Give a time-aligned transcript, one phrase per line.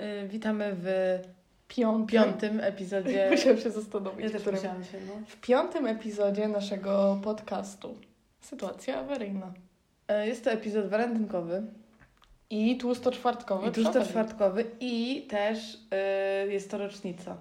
[0.00, 1.18] Y, witamy w
[1.68, 2.06] Piątym.
[2.06, 3.28] piątym epizodzie.
[3.30, 4.24] Musiałam się zastanowić.
[4.24, 4.58] Ja też którym.
[4.60, 5.12] musiałam się, no.
[5.26, 7.94] W piątym epizodzie naszego podcastu.
[8.40, 9.52] Sytuacja awaryjna.
[10.24, 11.62] Y, Jest to epizod walentynkowy
[12.50, 13.68] I tłusto-czwartkowy.
[13.68, 14.10] i tuż przy to okazji.
[14.12, 15.74] czwartkowy i też
[16.46, 17.36] y, jest to rocznica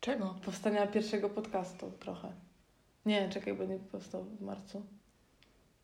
[0.00, 0.34] Czego?
[0.44, 2.28] powstania pierwszego podcastu trochę.
[3.06, 4.82] Nie, czekaj, bo nie powstał w marcu.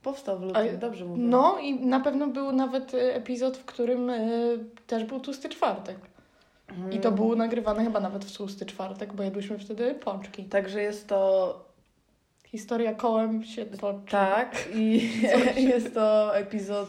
[0.03, 1.23] Powstał w lutym, dobrze mówię.
[1.23, 5.97] No i na pewno był nawet epizod, w którym y, też był tłusty czwartek.
[6.93, 10.45] I to było nagrywane chyba nawet w tłusty czwartek, bo jadłyśmy wtedy pączki.
[10.45, 11.71] Także jest to
[12.51, 14.11] Historia kołem się toczy.
[14.11, 15.11] tak i
[15.73, 16.89] jest to epizod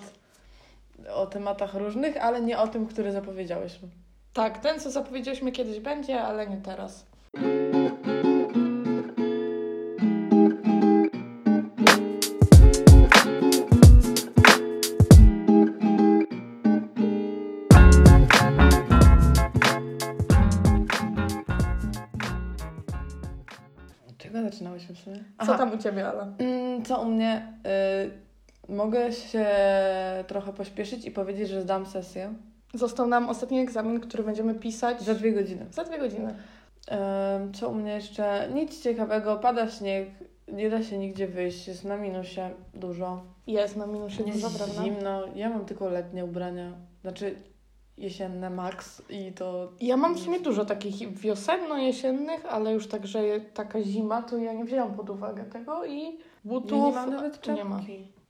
[1.13, 3.87] o tematach różnych, ale nie o tym, który zapowiedziałyśmy.
[4.33, 7.10] Tak, ten co zapowiedzieliśmy kiedyś będzie, ale nie teraz.
[25.45, 25.47] Sumie?
[25.47, 25.65] Co Aha.
[25.69, 26.27] tam u Ciebie, Ala?
[26.39, 27.53] Mm, Co u mnie?
[28.67, 29.45] Y, mogę się
[30.27, 32.33] trochę pośpieszyć i powiedzieć, że zdam sesję
[32.73, 35.65] Został nam ostatni egzamin, który będziemy pisać za dwie godziny.
[35.71, 36.33] za dwie godziny.
[37.41, 38.47] Ym, Co u mnie jeszcze?
[38.53, 40.07] Nic ciekawego, pada śnieg,
[40.47, 43.21] nie da się nigdzie wyjść, jest na minusie dużo.
[43.47, 44.83] Jest na minusie dużo, prawda?
[44.83, 47.35] zimno, ja mam tylko letnie ubrania, znaczy
[48.01, 49.71] jesienne max i to...
[49.81, 53.19] Ja mam w sumie dużo takich wiosenno-jesiennych, ale już tak, że
[53.53, 56.11] taka zima, to ja nie wzięłam pod uwagę tego i Ja
[56.45, 57.51] butów nie mam nawet czapki.
[57.51, 57.81] nie ma.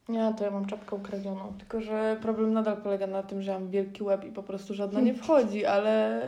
[0.10, 1.54] Nie, to ja mam czapkę ukradzioną.
[1.58, 5.02] Tylko, że problem nadal polega na tym, że mam wielki łeb i po prostu żadna
[5.02, 6.22] nie wchodzi, ale...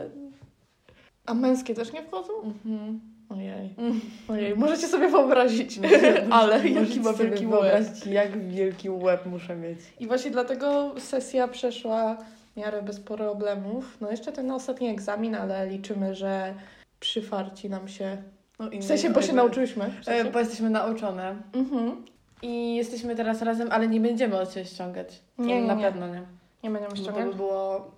[1.26, 2.32] A męskie też nie wchodzą?
[2.44, 3.00] Mhm.
[3.28, 3.74] Ojej.
[4.28, 5.80] Ojej, możecie sobie wyobrazić.
[6.30, 8.06] ale jaki ma wielki łeb.
[8.06, 9.78] jak wielki łeb muszę mieć.
[10.00, 12.16] I właśnie dlatego sesja przeszła
[12.54, 13.96] w miarę bez problemów.
[14.00, 16.54] No jeszcze ten ostatni egzamin, ale liczymy, że
[17.00, 18.22] przyfarci nam się.
[18.58, 19.90] No, W sensie, bo się nauczyłyśmy.
[19.90, 20.30] W E, sensie.
[20.32, 22.04] Bo jesteśmy nauczone Mhm.
[22.42, 25.20] i jesteśmy teraz razem, ale nie będziemy od siebie ściągać.
[25.38, 25.82] Nie, nie, na nie.
[25.84, 26.22] pewno nie.
[26.62, 27.26] Nie będziemy Bo to ściągać.
[27.26, 27.90] by było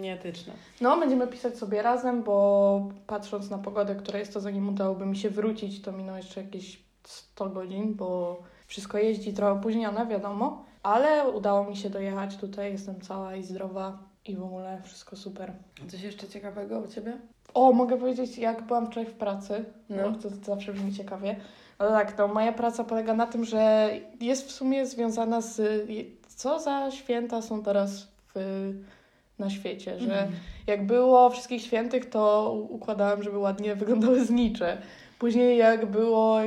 [0.00, 0.52] nieetyczne.
[0.80, 5.16] No, będziemy pisać sobie razem, bo patrząc na pogodę, która jest, to zanim udałoby mi
[5.16, 10.64] się wrócić, to minął jeszcze jakieś 100 godzin, bo wszystko jeździ trochę opóźnione, wiadomo.
[10.86, 15.52] Ale udało mi się dojechać tutaj, jestem cała i zdrowa i w ogóle wszystko super.
[15.88, 17.18] Coś jeszcze ciekawego u Ciebie?
[17.54, 19.96] O, mogę powiedzieć, jak byłam wczoraj w pracy, No.
[20.10, 20.18] no.
[20.18, 21.36] to zawsze brzmi ciekawie.
[21.78, 25.60] Ale tak, no moja praca polega na tym, że jest w sumie związana z...
[26.28, 28.72] Co za święta są teraz w,
[29.38, 30.32] na świecie, że Mhm.
[30.66, 34.78] jak było wszystkich świętych, to układałam, żeby ładnie wyglądały znicze.
[35.18, 36.38] Później jak było,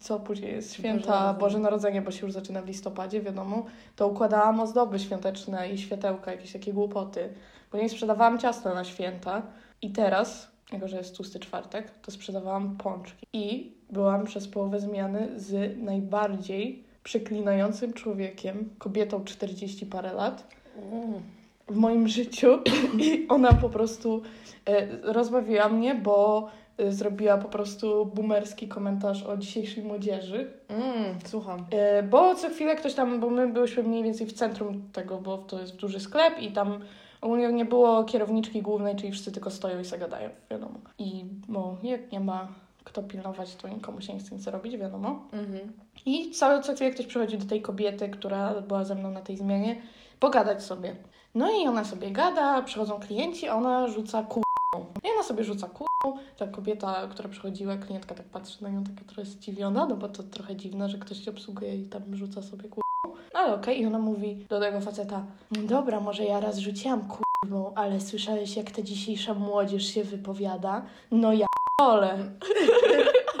[0.00, 1.40] co później jest święta Boże Narodzenie.
[1.40, 3.64] Boże Narodzenie, bo się już zaczyna w listopadzie, wiadomo,
[3.96, 7.28] to układałam ozdoby świąteczne i światełka, jakieś takie głupoty.
[7.70, 9.42] Później sprzedawałam ciasto na święta
[9.82, 13.26] i teraz, jako że jest tłusty czwartek, to sprzedawałam pączki.
[13.32, 20.58] I byłam przez połowę zmiany z najbardziej przeklinającym człowiekiem, kobietą 40 parę lat,
[20.92, 21.22] Mm.
[21.68, 22.58] w moim życiu
[23.04, 24.22] i ona po prostu
[24.66, 26.48] e, rozbawiła mnie, bo
[26.88, 30.50] zrobiła po prostu boomerski komentarz o dzisiejszej młodzieży.
[30.68, 31.66] Mm, słucham.
[31.70, 35.38] E, bo co chwilę ktoś tam, bo my byliśmy mniej więcej w centrum tego, bo
[35.38, 36.80] to jest duży sklep i tam
[37.20, 40.80] ogólnie nie było kierowniczki głównej, czyli wszyscy tylko stoją i zagadają, wiadomo.
[40.98, 42.48] I bo jak nie ma
[42.84, 45.28] kto pilnować, to nikomu się nie chce nic robić, wiadomo.
[45.32, 45.72] Mhm.
[46.06, 49.36] I co, co chwilę ktoś przychodzi do tej kobiety, która była ze mną na tej
[49.36, 49.82] zmianie,
[50.20, 50.96] pogadać sobie.
[51.34, 54.47] No i ona sobie gada, przychodzą klienci, a ona rzuca kurą.
[54.76, 56.18] I ona sobie rzuca kurą.
[56.36, 60.22] Ta kobieta, która przychodziła, klientka tak patrzy na nią, taka trochę zdziwiona, no bo to
[60.22, 63.16] trochę dziwne, że ktoś cię obsługuje i tam rzuca sobie kurą.
[63.34, 68.00] Ale okej, i ona mówi do tego faceta, dobra, może ja raz rzuciłam kurwą, ale
[68.00, 70.82] słyszałeś jak ta dzisiejsza młodzież się wypowiada?
[71.10, 71.46] No ja
[71.80, 72.18] ole.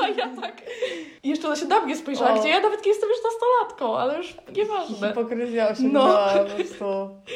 [0.18, 0.62] Ja tak...
[1.22, 2.40] I jeszcze ona się na mnie spojrzała, O.
[2.40, 5.08] gdzie ja nawet nie jestem już nastolatką, ale już nieważne.
[5.08, 6.44] Hipokryzja osiągnęła No.
[6.44, 6.84] po prostu.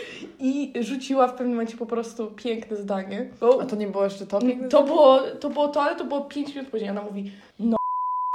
[0.41, 3.31] I rzuciła w pewnym momencie po prostu piękne zdanie.
[3.41, 4.69] Bo A to nie było jeszcze to piękne?
[4.69, 6.91] to było, to było to, ale to było 5 minut później.
[6.91, 7.77] Ona mówi, no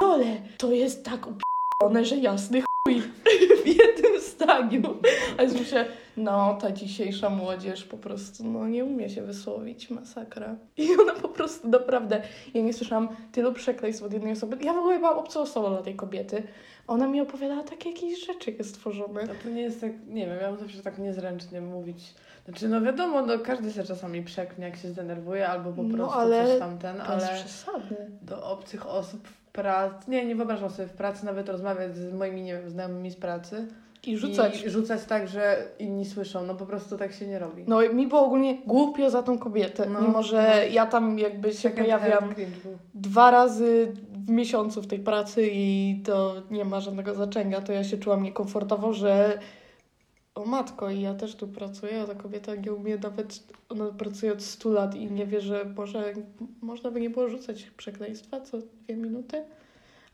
[0.03, 0.25] ale
[0.57, 3.01] to jest tak upierdolone, że jasny chuj
[3.63, 4.16] w jednym
[4.47, 4.81] zdaniu.
[5.37, 5.85] A myślę,
[6.17, 10.55] no ta dzisiejsza młodzież po prostu no nie umie się wysłowić, masakra.
[10.77, 12.21] I ona po prostu naprawdę,
[12.53, 14.57] ja nie słyszałam tylu przekleństw od jednej osoby.
[14.61, 16.43] Ja w ogóle byłam obcą osobą dla tej kobiety.
[16.87, 19.21] Ona mi opowiadała takie jakieś rzeczy stworzone.
[19.23, 22.13] A to nie jest tak, nie wiem, ja mam zawsze tak niezręcznie mówić.
[22.45, 26.19] Znaczy, no wiadomo, no każdy się czasami przeknie, jak się zdenerwuje, albo po No, prostu
[26.19, 27.97] ale coś tamten, jest ale przesadne.
[28.21, 32.41] do obcych osób w pracy, nie, nie wyobrażam sobie w pracy nawet rozmawiać z moimi,
[32.41, 33.67] nie wiem, znajomymi z pracy,
[34.03, 34.63] I rzucać.
[34.63, 36.45] I rzucać tak, że inni słyszą.
[36.45, 37.63] No po prostu tak się nie robi.
[37.67, 40.73] No i mi było ogólnie głupio za tą kobietę, No, mimo że no.
[40.73, 42.33] ja tam jakby się Second pojawiam
[42.93, 47.83] dwa razy w miesiącu w tej pracy i to nie ma żadnego znaczenia, to ja
[47.83, 49.39] się czułam niekomfortowo, że
[50.35, 54.33] o matko, i ja też tu pracuję, a ta kobieta nie umie nawet, ona pracuje
[54.33, 56.13] od 100 lat i nie wie, że może
[56.61, 59.43] można by nie było rzucać przekleństwa co dwie minuty.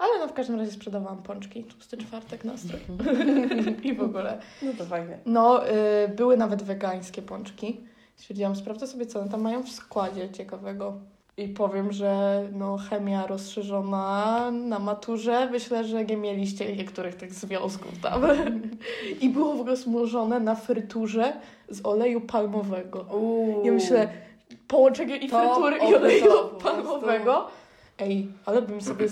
[0.04, 2.80] Ale no w każdym razie sprzedawałam pączki, tłusty czwartek nastrój
[3.90, 4.40] i w ogóle.
[4.62, 5.18] No to fajnie.
[5.26, 7.82] No, y, były nawet wegańskie pączki.
[8.16, 10.94] Stwierdziłam, sprawdzę sobie, co one tam mają w składzie ciekawego.
[11.38, 15.50] I powiem, że no, chemia rozszerzona na maturze.
[15.52, 18.22] Myślę, że nie mieliście niektórych tych związków tam.
[19.22, 21.34] I było w ogóle smażone na fryturze
[21.70, 23.06] z oleju palmowego.
[23.12, 23.66] Uuu.
[23.66, 24.10] Ja myślę,
[24.68, 26.32] połączenie i frytury i oleju
[26.64, 27.48] palmowego.
[28.04, 29.08] Ej, ale bym sobie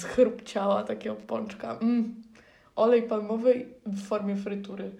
[0.00, 1.78] schrupciała takiego pączka.
[1.82, 2.22] Mm.
[2.76, 4.90] Olej palmowy w formie frytury.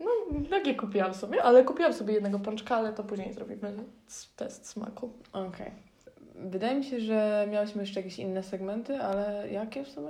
[0.00, 0.10] No,
[0.50, 3.74] takie kupiłam sobie, ale kupiłam sobie jednego pączka, ale to później zrobimy
[4.36, 5.10] test smaku.
[5.32, 5.70] Okej.
[6.34, 10.08] Wydaje mi się, że miałyśmy jeszcze jakieś inne segmenty, ale jakie w sumie?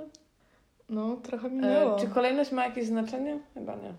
[0.90, 1.96] No, trochę minęło.
[1.96, 3.38] E, czy kolejność ma jakieś znaczenie?
[3.54, 3.92] Chyba nie.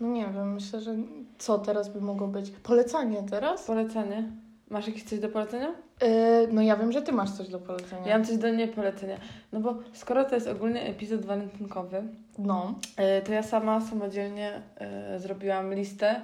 [0.00, 0.96] No nie wiem, myślę, że
[1.38, 2.50] co teraz by mogło być?
[2.50, 3.66] Polecanie teraz?
[3.66, 4.30] Polecenie.
[4.70, 5.74] Masz jakieś coś do polecenia?
[6.02, 8.06] E, no ja wiem, że ty masz coś do polecenia.
[8.06, 9.16] Ja mam coś do niepolecenia.
[9.52, 12.02] No bo skoro to jest ogólnie epizod walentynkowy,
[12.38, 12.74] No.
[12.96, 16.20] e, to ja sama samodzielnie e, zrobiłam listę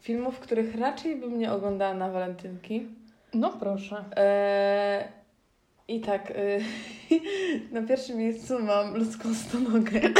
[0.00, 2.86] filmów, których raczej bym nie oglądała na walentynki.
[3.34, 4.04] No proszę.
[5.88, 6.32] I tak,
[7.72, 10.00] na pierwszym miejscu mam ludzką stonogę.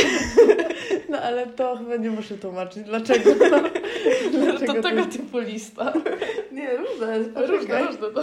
[1.08, 2.82] No ale to chyba nie muszę tłumaczyć.
[2.84, 3.30] Dlaczego?
[4.66, 5.92] to to tego typu lista.
[6.54, 7.18] Nie, różne.
[7.46, 8.10] Różne, różne.
[8.10, 8.22] To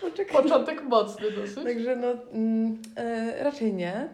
[0.00, 0.42] Poczekaj.
[0.42, 1.64] początek mocny dosyć.
[1.64, 2.08] Także no,
[2.96, 4.08] e, raczej nie.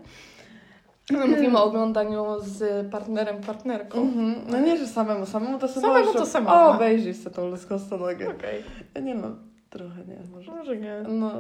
[1.11, 4.00] No, Mówimy o oglądaniu z partnerem, partnerką.
[4.00, 4.35] Mhm.
[4.49, 6.67] No nie, że samemu, samemu to sobie Samemu to sama.
[6.67, 8.31] O, obejrzyj sobie tą ludzką stonogę.
[8.31, 8.62] Okej.
[9.03, 9.29] Nie no,
[9.70, 10.53] trochę nie, może.
[10.53, 11.03] Może nie.
[11.09, 11.31] No,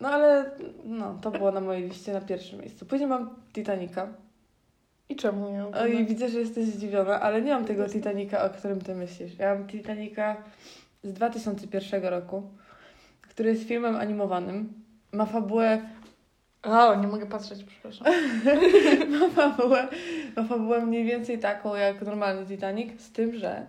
[0.00, 0.50] no ale
[0.84, 2.86] no, to było na mojej liście na pierwszym miejscu.
[2.86, 4.08] Później mam Titanica.
[5.08, 8.50] I czemu nie O, I widzę, że jesteś zdziwiona, ale nie mam tego Titanica, o
[8.50, 9.38] którym ty myślisz.
[9.38, 10.36] Ja mam Titanica
[11.02, 12.50] z 2001 roku,
[13.22, 14.84] który jest filmem animowanym.
[15.12, 15.82] Ma fabułę,
[16.62, 18.06] A, nie mogę patrzeć, przepraszam.
[19.20, 19.88] ma fabułę,
[20.36, 23.66] ma fabułę mniej więcej taką jak normalny Titanic, z tym, że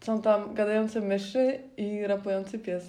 [0.00, 2.84] są tam gadające myszy i rapujący pies.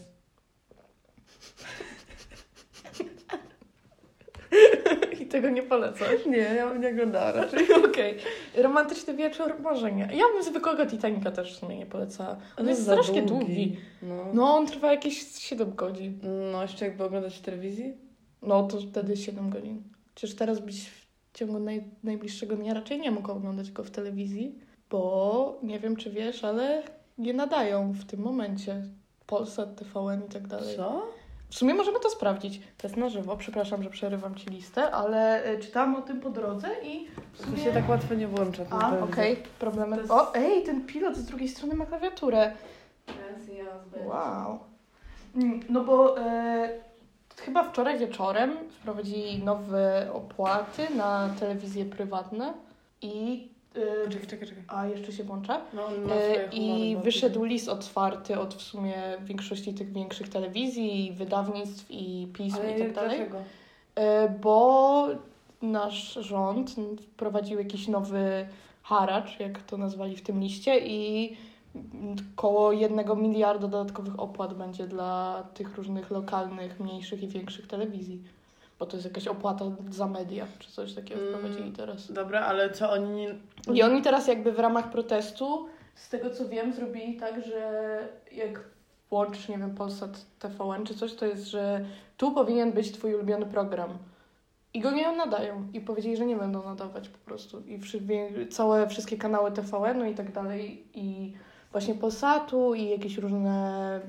[5.21, 6.25] I tego nie polecasz.
[6.25, 7.59] Nie, ja bym nie oglądała raczej.
[7.85, 8.17] Okej.
[8.55, 10.09] Romantyczny wieczór, może nie.
[10.13, 12.37] Ja bym zwykłego Titanica też w sumie nie polecała.
[12.57, 13.77] On jest za strasznie długi.
[14.01, 14.25] No.
[14.33, 16.19] No, on trwa jakieś 7 godzin.
[16.51, 17.97] no, jeszcze jakby oglądać w telewizji?
[18.41, 19.83] No, to wtedy 7 godzin.
[20.15, 24.59] Przecież teraz byś w ciągu naj, najbliższego dnia raczej nie mógł oglądać go w telewizji,
[24.89, 26.83] bo nie wiem, czy wiesz, ale
[27.17, 28.83] nie nadają w tym momencie.
[29.27, 30.75] Polsat, TVN i tak dalej.
[30.75, 31.03] Co?
[31.49, 32.61] W sumie możemy to sprawdzić.
[32.77, 33.37] To jest na żywo.
[33.37, 37.43] Przepraszam, że przerywam Ci listę, ale y, czytałam o tym po drodze i w To
[37.43, 37.63] sumie...
[37.63, 38.63] się tak łatwo nie włącza.
[38.69, 39.95] A, okej, problemy.
[39.95, 42.51] To jest- O, ej, ten pilot z drugiej strony ma klawiaturę.
[44.05, 44.07] Wow.
[44.07, 44.59] Wow.
[45.35, 46.69] Mm, No bo e,
[47.37, 52.53] chyba wczoraj wieczorem wprowadzili nowe opłaty na telewizje prywatne
[53.01, 53.47] i...
[54.09, 54.63] Czekaj, czekaj, czekaj.
[54.67, 55.61] a, jeszcze się włącza.
[55.73, 62.27] No, swoje I wyszedł list otwarty od w sumie większości tych większych telewizji, wydawnictw i
[62.33, 63.17] pism Ale i tak dalej.
[63.17, 63.37] dlaczego?
[63.95, 65.07] E, Bo
[65.61, 68.47] nasz rząd wprowadził jakiś nowy
[68.83, 71.37] haracz, jak to nazwali w tym liście, i
[72.35, 78.23] koło jednego miliarda dodatkowych opłat będzie dla tych różnych lokalnych, mniejszych i większych telewizji.
[78.79, 81.33] Bo to jest jakaś opłata za media, czy coś takiego Mm.
[81.33, 82.11] wprowadzili teraz.
[82.11, 83.27] Dobra, ale co oni.
[83.73, 85.65] I oni teraz jakby w ramach protestu,
[85.95, 87.99] z tego co wiem, zrobili tak, że
[88.31, 88.63] jak
[89.09, 91.85] włączysz, nie wiem, Polsat TVN czy coś, to jest, że
[92.17, 93.89] tu powinien być twój ulubiony program.
[94.73, 95.67] I go nie nadają.
[95.73, 97.59] I powiedzieli, że nie będą nadawać po prostu.
[97.61, 98.01] I wszy,
[98.49, 100.83] całe, wszystkie kanały TVN-u i tak dalej.
[100.93, 101.33] I
[101.71, 104.01] właśnie Polsatu i jakieś różne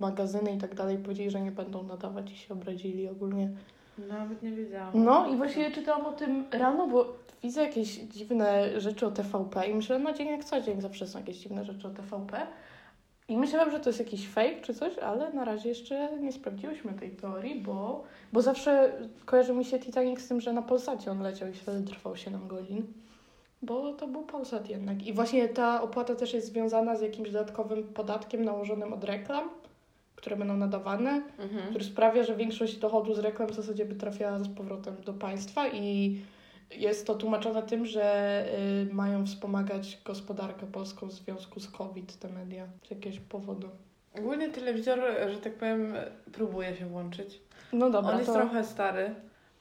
[0.00, 3.50] magazyny i tak dalej powiedzieli, że nie będą nadawać i się obrazili ogólnie.
[4.08, 4.90] Nawet nie wiedziałam.
[4.94, 7.06] No i właśnie czytałam o tym rano, bo
[7.42, 11.18] widzę jakieś dziwne rzeczy o TVP i myślę, no dzień jak co dzień zawsze są
[11.18, 12.46] jakieś dziwne rzeczy o TVP.
[13.28, 16.92] I myślałam, że to jest jakiś fake czy coś, ale na razie jeszcze nie sprawdziłyśmy
[16.92, 18.92] tej teorii, bo, bo zawsze
[19.24, 22.48] kojarzy mi się Titanic z tym, że na Polsacie on leciał i wtedy trwał 7
[22.48, 22.86] godzin.
[23.62, 25.06] Bo to był Polsat jednak.
[25.06, 29.50] I właśnie ta opłata też jest związana z jakimś dodatkowym podatkiem nałożonym od reklam,
[30.20, 31.68] które będą nadawane Mhm.
[31.70, 35.68] który sprawia, że większość dochodu z reklam w zasadzie by trafiała z powrotem do państwa
[35.68, 36.20] i
[36.76, 38.44] jest to tłumaczone tym, że
[38.90, 43.68] y, mają wspomagać gospodarkę polską w związku z COVID, te media, z jakiegoś powodu.
[44.18, 44.98] Ogólnie telewizor,
[45.32, 45.94] że tak powiem,
[46.32, 47.40] próbuje się włączyć.
[47.72, 49.14] No dobra, On jest to trochę stary,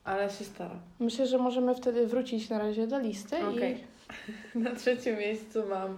[0.04, 0.76] ale się stara.
[1.00, 3.78] myślę, że możemy wtedy wrócić na razie do listy Okej.
[4.56, 5.98] Na trzecim miejscu mam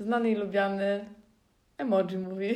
[0.00, 1.04] znany i lubiany
[1.78, 2.54] Emoji Movie.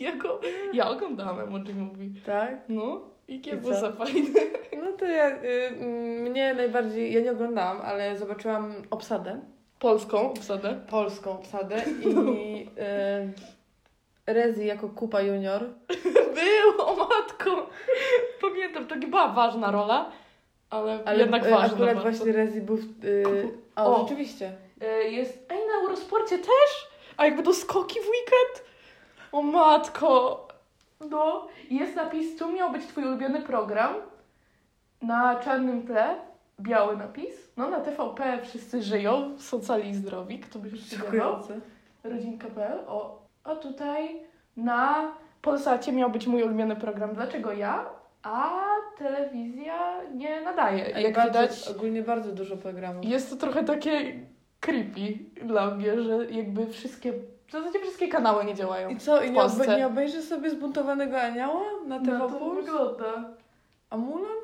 [0.00, 2.08] I ja oglądałam Emoji Movie.
[2.26, 2.58] Tak?
[2.68, 3.80] No, i co?
[3.80, 4.40] za fajne.
[4.84, 9.40] No to ja, y, mm, mnie najbardziej, ja nie oglądałam, ale zobaczyłam obsadę,
[9.78, 10.80] Polską obsadę.
[10.90, 12.62] polską obsadę i
[14.28, 15.60] y, Rezi jako Kupa Junior.
[16.34, 17.66] Był, o matko!
[18.40, 20.10] Pamiętam, to była ważna rola,
[20.70, 21.66] ale, Ale jednak y, ważna.
[21.66, 22.02] akurat bardzo.
[22.02, 22.76] właśnie Rezi był...
[23.04, 24.02] Y, o, O.
[24.02, 24.52] rzeczywiście.
[24.80, 26.88] E, Jest, ej, na Eurosporcie też?
[27.16, 28.69] A jakby do skoki w weekend?
[29.32, 30.46] O matko!
[31.10, 33.94] No, jest napis, tu miał być twój ulubiony program.
[35.02, 36.14] Na czarnym tle,
[36.60, 37.34] biały napis.
[37.56, 41.04] No, na TVP wszyscy żyją, są cali i zdrowi, kto by spodziewał.
[41.06, 41.60] Szokujące.
[42.04, 42.78] Rodzinka.pl.
[42.86, 44.20] O, a tutaj
[44.56, 47.14] na Polsacie miał być mój ulubiony program.
[47.14, 47.86] Dlaczego ja?
[48.22, 48.60] A
[48.98, 50.96] telewizja nie nadaje.
[50.96, 53.04] Ej, Jak bardzo, widać, Ogólnie bardzo dużo programów.
[53.04, 54.14] jest to trochę takie
[54.60, 57.12] creepy dla mnie, że jakby wszystkie,
[57.50, 58.88] w zasadzie wszystkie kanały nie działają.
[58.88, 59.62] I co, i nie, Polsce.
[59.62, 62.56] obe, nie obejrzysz sobie zbuntowanego anioła na TV No to Puls?
[62.64, 63.04] wygląda.
[63.90, 64.36] A Mulan?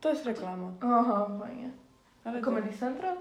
[0.00, 0.70] To jest reklama.
[0.80, 1.70] Aha, fajnie.
[2.24, 3.16] Ale Comedy Central?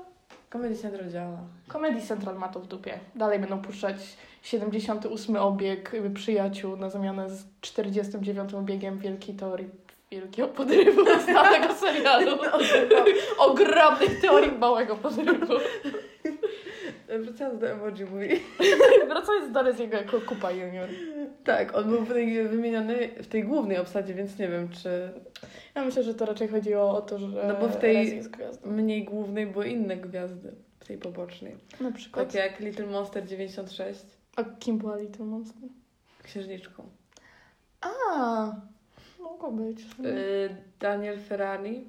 [0.53, 1.37] Comedy Central działa.
[1.71, 2.99] Comedy Central ma to w dupie.
[3.15, 3.95] Dalej będą puszczać
[4.41, 9.69] 78 obieg przyjaciół na zamianę z 49 obiegiem Wielkiej Teorii
[10.11, 12.37] Wielkiego Podrywu znanego serialu.
[13.39, 15.53] Ogromnej teorii małego podrywu.
[17.19, 18.39] Wracając do Emoji Movie.
[19.09, 20.89] Wracając do Reziego jako Kupa Junior.
[21.43, 25.11] Tak, on był w tej, wymieniony w tej głównej obsadzie, więc nie wiem, czy
[25.75, 28.21] Ja myślę, że to raczej chodziło o to, że No bo w tej-
[28.65, 31.55] mniej głównej były inne gwiazdy w tej pobocznej.
[31.81, 32.27] Na przykład.
[32.27, 35.69] Takie jak Little Monster 96, A kim była Little Monster?
[36.23, 36.83] księżniczką.
[37.81, 38.51] A,
[39.19, 39.79] mogło być.
[40.05, 41.87] Y, Daniel Ferrari,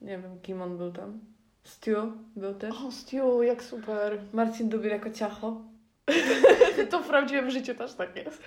[0.00, 1.20] nie wiem kim on był tam.
[1.64, 2.74] Stu był też.
[2.88, 4.18] O, Stu, jak super.
[4.32, 5.60] Marcin Dubiel jako ciacho.
[6.90, 8.44] To w prawdziwym życiu też tak jest.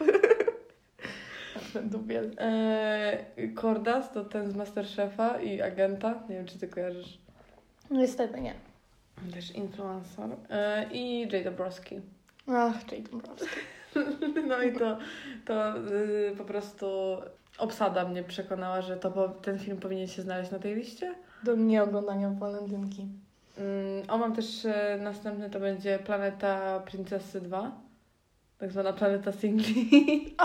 [1.74, 2.32] Ten dubiel.
[2.40, 6.24] E, Kordas to ten z Masterchefa i agenta.
[6.30, 7.18] Nie wiem, czy ty kojarzysz.
[7.92, 8.54] Niestety nie.
[9.34, 10.30] Też influencer.
[10.50, 12.02] E, I Jay Dabrowski.
[12.48, 13.48] Ach, Jade Browski.
[14.48, 14.98] No i to,
[15.46, 16.88] to y, po prostu
[17.58, 21.16] obsada mnie przekonała, że to ten film powinien się znaleźć na tej liście.
[21.48, 23.08] Do nieoglądania walentynki.
[23.58, 27.72] Mm, o, mam też e, następny, to będzie Planeta Princesy 2.
[28.58, 29.90] Tak zwana Planeta Singli.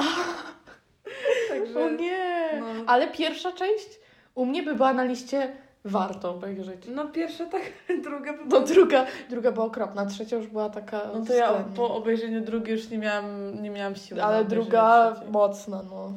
[1.48, 2.50] Także, O nie!
[2.60, 4.00] No, Ale pierwsza część
[4.34, 5.52] u mnie by była na liście
[5.84, 6.86] warto obejrzeć.
[6.94, 7.62] no pierwsza tak,
[8.04, 11.94] druga po No druga, druga była okropna, trzecia już była taka No to ja po
[11.94, 14.22] obejrzeniu drugiej już nie miałam, nie miałam siły.
[14.22, 15.32] Ale druga trzeciej.
[15.32, 16.12] mocna, no.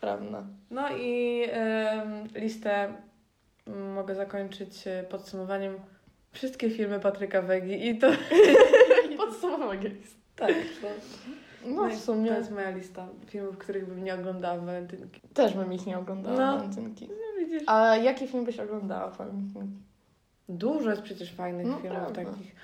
[0.00, 0.42] Prawda.
[0.70, 2.88] No i em, listę
[3.94, 5.74] mogę zakończyć e, podsumowaniem
[6.32, 8.10] wszystkie filmy Patryka Wegi i to
[9.16, 9.90] Podsumowanie
[10.36, 10.88] tak, to,
[11.66, 15.20] No w to sumie jest moja lista filmów, których bym nie oglądała w walentynki.
[15.34, 16.56] też bym ich nie oglądała No.
[16.56, 17.08] walentynki.
[17.08, 17.62] No widzisz.
[17.66, 19.76] A jaki film byś oglądała w walentynki?
[20.48, 22.24] Dużo jest przecież fajnych No filmów prawda.
[22.24, 22.54] takich.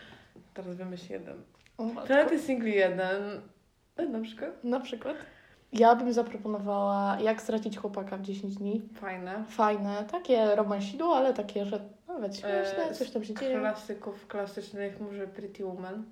[0.55, 1.37] Teraz wymyśl jeden.
[2.07, 3.41] Planety Singli jeden.
[3.97, 4.65] e, Na przykład.
[4.65, 5.17] Na przykład?
[5.75, 8.83] Ja bym zaproponowała Jak stracić chłopaka w 10 dni.
[8.95, 9.45] Fajne.
[9.49, 13.59] Fajne, takie romansidło, ale takie, że nawet śmieszne, E, coś tam się dzieje.
[13.61, 16.03] Klasyków klasycznych może Pretty Woman.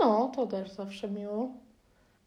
[0.00, 1.48] No, to też zawsze miło.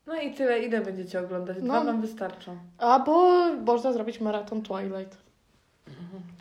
[0.07, 1.57] No i tyle, ile będziecie oglądać?
[1.57, 1.83] Dwa No.
[1.83, 2.57] nam wystarczą.
[2.77, 3.29] Albo
[3.65, 5.17] można zrobić maraton Twilight.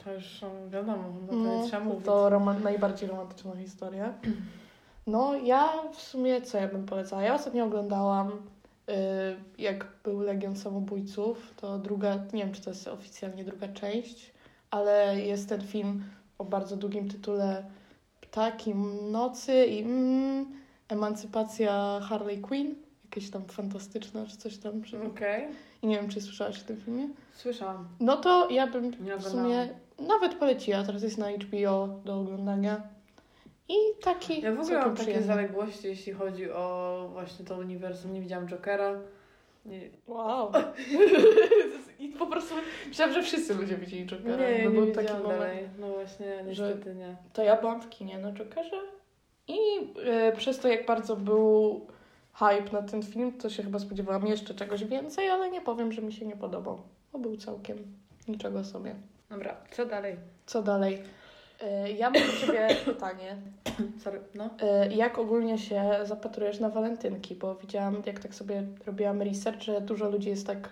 [0.05, 2.05] To już um, wiadomo, no to No, nie trzeba mówić.
[2.05, 4.13] to roman- najbardziej romantyczna historia.
[5.07, 7.23] No, ja w sumie co ja bym polecała?
[7.23, 8.31] Ja ostatnio oglądałam,
[9.59, 14.33] jak był Legion Samobójców, to druga, nie wiem czy to jest oficjalnie druga część,
[14.71, 16.05] ale jest ten film
[16.39, 17.65] o bardzo długim tytule
[18.21, 18.75] Ptaki
[19.11, 20.47] Nocy i mm,
[20.89, 22.75] Emancypacja Harley Quinn,
[23.05, 24.83] jakieś tam fantastyczne czy coś tam.
[25.07, 25.49] Okej.
[25.83, 27.09] I nie wiem, czy słyszałaś o tym filmie.
[27.35, 27.89] Słyszałam.
[28.01, 32.83] No to ja bym w sumie nawet poleciła, teraz jest na HBO do oglądania.
[33.69, 38.13] I taki Ja w ogóle mam takie zaległości, jeśli chodzi o właśnie to uniwersum.
[38.13, 39.01] Nie widziałam Jokera.
[39.67, 40.53] Nie, Wow.
[41.99, 42.55] I po prostu
[42.89, 44.37] myślałam, że wszyscy ludzie widzieli Jokera.
[44.51, 45.41] nie, nie no był widziałam taki moment.
[45.41, 45.69] dalej.
[45.79, 47.17] No właśnie, niestety nie.
[47.33, 48.77] To ja byłam w kinie na Jokerze
[49.49, 49.59] i
[50.07, 51.87] e, przez to, jak bardzo był
[52.35, 56.03] hype na ten film, to się chyba spodziewałam jeszcze czegoś więcej, ale nie powiem, że
[56.03, 56.83] mi się nie podobał.
[57.13, 57.79] Bo był całkiem
[58.29, 58.95] niczego sobie.
[59.31, 60.17] Dobra, co dalej?
[60.47, 61.03] Co dalej?
[61.63, 63.37] E, Ja mam do Ciebie pytanie.
[63.99, 64.51] Sorry, no.
[64.63, 67.35] E, Jak ogólnie się zapatrujesz na walentynki?
[67.35, 70.69] Bo widziałam, jak tak sobie robiłam research, że dużo ludzi jest tak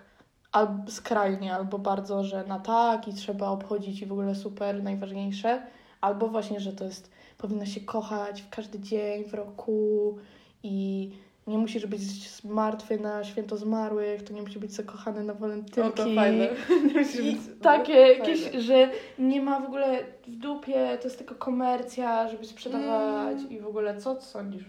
[0.51, 5.61] albo skrajnie, albo bardzo, że na tak i trzeba obchodzić i w ogóle super, najważniejsze.
[6.01, 10.17] Albo właśnie, że to jest, powinno się kochać w każdy dzień w roku
[10.63, 11.09] i
[11.51, 12.01] nie musisz być
[12.43, 15.81] martwy na święto zmarłych, to nie musi być zakochany na walentynki.
[15.81, 16.47] O, to fajne.
[16.93, 18.09] Nie musisz I być- takie Fajne.
[18.09, 18.89] jakieś, że
[19.19, 23.49] nie ma w ogóle w dupie, to jest tylko komercja, żeby sprzedawać Mm.
[23.51, 24.65] i w ogóle co sądzisz?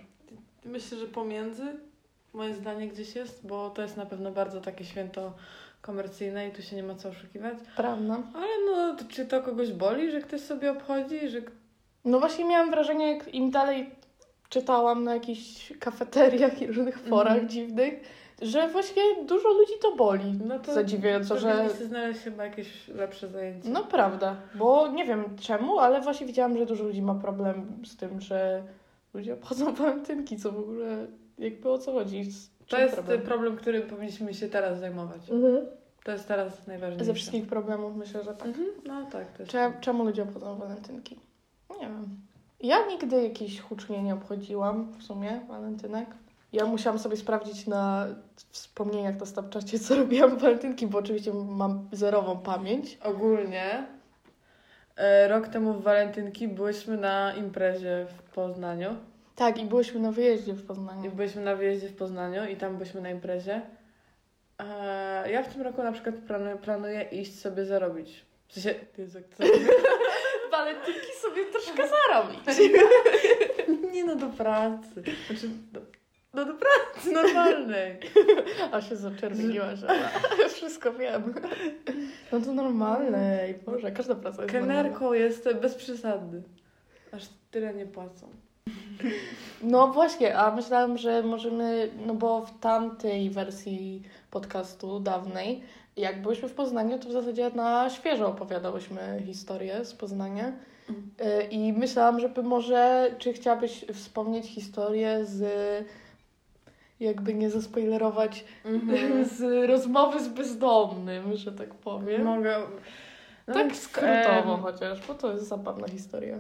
[0.65, 1.63] Myślę, że pomiędzy
[2.33, 5.33] moje zdanie gdzieś jest, bo to jest na pewno bardzo takie święto
[5.81, 7.55] komercyjne i tu się nie ma co oszukiwać.
[7.77, 8.23] Prawda?
[8.35, 11.39] Ale no, czy to kogoś boli, że ktoś sobie obchodzi, że...
[12.05, 13.91] No właśnie miałam wrażenie, jak im dalej
[14.53, 17.49] czytałam na jakichś kafeteriach i różnych forach Mhm.
[17.49, 18.01] dziwnych,
[18.43, 20.39] że właśnie dużo ludzi to boli.
[20.47, 21.71] No to Zadziwiająco, że...
[21.71, 23.69] Znaleźć chyba jakieś lepsze zajęcie.
[23.71, 27.97] No prawda, bo nie wiem czemu, ale właśnie widziałam, że dużo ludzi ma problem z
[27.97, 28.63] tym, że
[29.15, 31.07] ludzie obchodzą walentynki, co w ogóle
[31.39, 32.29] jakby o co chodzi.
[32.69, 33.21] To jest problem?
[33.21, 35.31] problem, którym powinniśmy się teraz zajmować.
[35.31, 35.67] Mhm.
[36.05, 37.05] To jest teraz najważniejsze.
[37.05, 38.49] Ze wszystkich problemów myślę, że tak.
[38.49, 38.67] Mhm.
[38.87, 39.53] No tak, to jest...
[39.53, 41.19] Cze- czemu ludzie obchodzą walentynki?
[41.81, 42.09] Nie wiem.
[42.63, 46.09] Ja nigdy jakiejś hucznie nie obchodziłam w sumie walentynek.
[46.53, 48.07] Ja musiałam sobie sprawdzić na
[48.51, 52.99] wspomnieniach na Snapchacie, co robiłam w walentynki, bo oczywiście mam zerową pamięć.
[53.03, 53.87] Ogólnie
[54.97, 58.97] e, rok temu w walentynki byłyśmy na imprezie w Poznaniu.
[59.37, 61.11] Tak, i byłyśmy na wyjeździe w I Poznaniu.
[61.11, 63.63] byliśmy na wyjeździe w Poznaniu i tam byliśmy na imprezie.
[64.59, 68.25] E, ja w tym roku na przykład planuję, planuję iść sobie zarobić.
[68.49, 69.45] W sensie, Jezu, jak to
[70.53, 72.41] Walentynki sobie troszkę zarobić.
[73.93, 75.03] Nie no, do pracy.
[75.27, 75.81] Znaczy, do,
[76.35, 77.99] no do pracy normalnej.
[78.73, 79.89] A się zaczerwieniła, że
[80.55, 81.35] wszystko wiem.
[82.33, 83.51] No to normalne.
[83.51, 84.83] I Boże, każda praca jest normalna.
[84.83, 86.43] Kenerką jestem bez przesady.
[87.13, 88.29] Aż tyle nie płacą.
[89.63, 95.63] No właśnie, a myślałam, że możemy, no bo w tamtej wersji podcastu dawnej,
[95.97, 100.53] jak byłyśmy w Poznaniu, to w zasadzie na świeżo opowiadałyśmy historię z Poznania.
[100.89, 101.11] Mhm.
[101.41, 105.45] Y, I myślałam, żeby może, czy chciałabyś wspomnieć historię z,
[107.01, 109.25] jakby nie zaspoilerować, Mhm.
[109.25, 112.23] z rozmowy z bezdomnym, że tak powiem.
[112.23, 112.57] Mogę.
[113.47, 116.39] No tak skrótowo em, chociaż, bo to jest zabawna historia.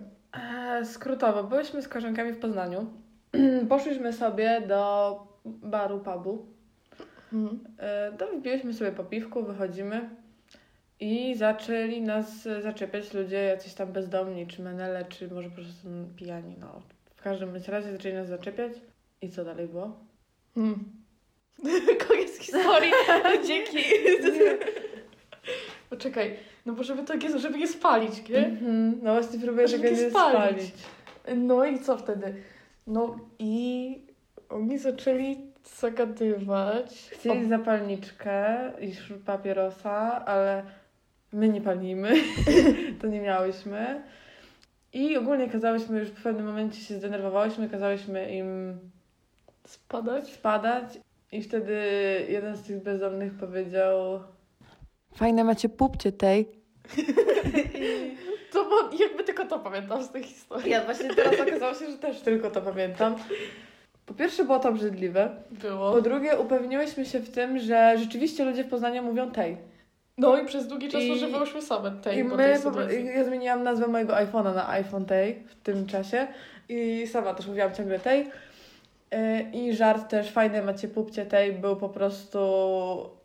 [0.80, 2.86] E, skrótowo, byliśmy z koleżankami w Poznaniu.
[3.68, 6.46] Poszliśmy sobie do baru, pubu.
[7.32, 7.60] Mhm.
[7.78, 10.10] E, to wbiłyśmy sobie po piwku, wychodzimy
[11.00, 16.56] i zaczęli nas zaczepiać ludzie jacyś tam bezdomni, czy menele, czy może po prostu pijani.
[16.60, 16.82] No.
[17.16, 18.72] W każdym razie zaczęli nas zaczepiać.
[19.22, 19.96] I co dalej było?
[20.54, 20.84] Hmm.
[22.08, 22.92] Koniec historii.
[23.46, 23.78] Dzięki.
[25.90, 28.46] Poczekaj, no bo żeby to nie, żeby nie spalić, nie?
[28.46, 28.98] Mhm.
[29.02, 30.62] No właśnie próbuję Żeby tego nie spalić.
[30.62, 30.74] spalić.
[31.36, 32.34] No i co wtedy?
[32.86, 33.98] No i
[34.48, 37.10] oni zaczęli zagadywać.
[37.12, 38.92] Chcieli zapalniczkę i
[39.26, 40.62] papierosa, ale
[41.32, 42.12] my nie palimy,
[43.00, 44.02] to nie miałyśmy.
[44.92, 48.78] I ogólnie kazałyśmy już w pewnym momencie się zdenerwowałyśmy, kazałyśmy im
[49.66, 50.28] Spadać?
[50.28, 50.98] spadać
[51.32, 51.76] i wtedy
[52.28, 54.20] jeden z tych bezdomnych powiedział
[55.14, 56.48] Fajne macie pupcie tej.
[58.52, 60.70] To bo jakby tylko to pamiętam z tej historii.
[60.70, 63.16] Ja właśnie teraz okazało się, że też tylko to pamiętam.
[64.06, 65.30] Po pierwsze było to obrzydliwe.
[65.50, 65.92] Było.
[65.92, 69.56] Po drugie upewniłyśmy się w tym, że rzeczywiście ludzie w Poznaniu mówią tej.
[70.18, 73.86] No i przez długi czas I- używałyśmy same tej, I my, tej ja zmieniłam nazwę
[73.86, 76.26] mojego iPhone'a na iPhone tej w tym czasie
[76.68, 78.30] i sama też mówiłam ciągle tej.
[79.12, 82.38] Yy, I żart też, fajne macie pupcie tej, był po prostu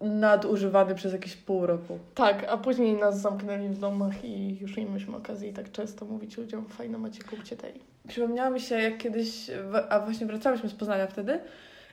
[0.02, 2.00] nadużywany przez jakieś pół roku.
[2.16, 6.38] Tak, a później nas zamknęli w domach i już nie mieliśmy okazji tak często mówić
[6.38, 7.74] ludziom, fajne macie kupcie tej.
[8.08, 9.52] Przypomniało mi się, jak kiedyś,
[9.90, 11.40] a właśnie wracałyśmy z Poznania wtedy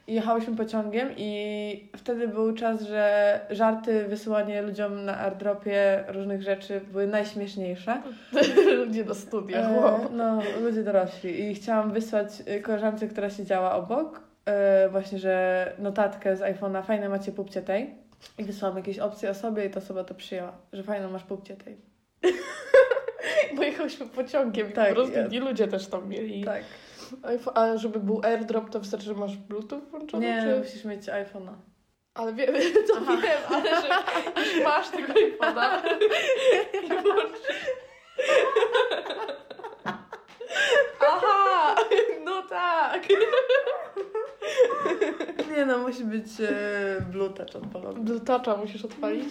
[0.07, 6.81] i jechałyśmy pociągiem i wtedy był czas, że żarty, wysyłanie ludziom na airdropie różnych rzeczy
[6.93, 8.03] były najśmieszniejsze.
[8.87, 9.59] Ludzie do studia.
[9.59, 11.41] E, no, ludzie dorośli.
[11.41, 17.09] I chciałam wysłać y, koleżance, która siedziała obok, e, właśnie, że notatkę z iPhone'a, fajne
[17.09, 17.95] macie pupcie tej.
[18.39, 21.57] I wysłałam jakieś opcje o sobie i ta osoba to przyjęła, że fajną masz pupcie
[21.57, 21.77] tej.
[23.57, 26.45] Bo jechałyśmy pociągiem i Tak, po prostu ja- ludzie też tam mieli.
[26.45, 26.63] Tak.
[27.55, 30.27] A żeby był airdrop, to wystarczy, że masz Bluetooth włączony?
[30.27, 30.59] Nie, Czy...
[30.59, 31.55] musisz mieć iPhone'a.
[32.15, 32.55] Ale wiem,
[32.89, 33.17] to Aha.
[33.23, 33.89] wiem, ale że
[34.41, 35.81] już masz tego iPhone'a
[36.85, 37.67] i włączysz.
[41.01, 41.77] Aha,
[42.25, 43.09] no tak.
[45.57, 48.01] Nie no, musi być e, Blue Touch odpalony.
[48.01, 49.29] Bluetooth'a musisz odpalić.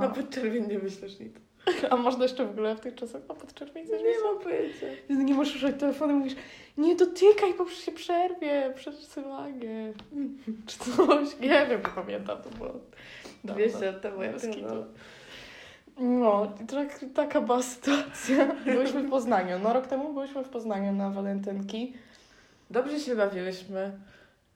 [0.00, 1.34] No pod czerwień nie myślisz nic.
[1.90, 4.86] A można jeszcze w ogóle w tych czasach na podczerwień coś Nie mam pojęcia.
[5.08, 6.34] Nie możesz używać telefonu i mówisz,
[6.78, 9.92] nie dotykaj, bo się przerwie, przesyłanie.
[10.66, 11.40] Czy coś.
[11.40, 12.70] Nie wiem, pamiętam, to było...
[13.44, 13.64] dawno.
[13.64, 14.34] 200 lat temu, jak.
[15.98, 18.54] No, tak, taka była sytuacja.
[18.64, 19.58] Byliśmy w Poznaniu.
[19.58, 21.92] No, rok temu byliśmy w Poznaniu na walentynki.
[22.70, 23.92] Dobrze się bawiłyśmy.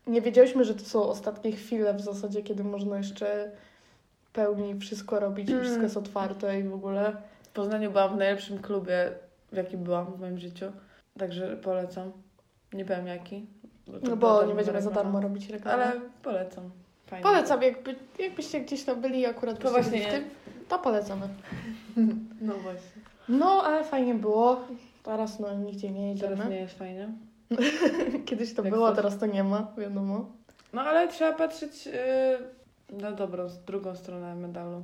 [0.07, 3.51] Nie wiedziałyśmy, że to są ostatnie chwile w zasadzie, kiedy można jeszcze
[4.38, 5.62] pełni wszystko robić, Mm.
[5.62, 7.16] wszystko jest otwarte i w ogóle.
[7.42, 9.11] W Poznaniu byłam w najlepszym klubie,
[9.53, 10.72] w jakim byłam w moim życiu.
[11.18, 12.12] Także polecam.
[12.72, 13.46] Nie wiem jaki.
[14.03, 15.83] No bo nie będziemy za darmo robić reklamy.
[15.85, 16.70] Ale polecam.
[17.07, 17.22] Fajnie.
[17.22, 20.24] Polecam, jakby, jakbyście gdzieś tam byli akurat To właśnie w tym,
[20.68, 21.29] to polecamy.
[22.40, 23.03] No właśnie.
[23.29, 24.61] No, ale fajnie było.
[25.03, 26.37] Teraz no nigdzie nie jedziemy.
[26.37, 27.09] Teraz nie jest fajnie.
[28.27, 28.96] Kiedyś to Jak było, coś.
[28.96, 30.27] teraz to nie ma, wiadomo.
[30.72, 31.92] No ale trzeba patrzeć yy,
[32.92, 34.83] na dobrą, z drugą stronę medalu.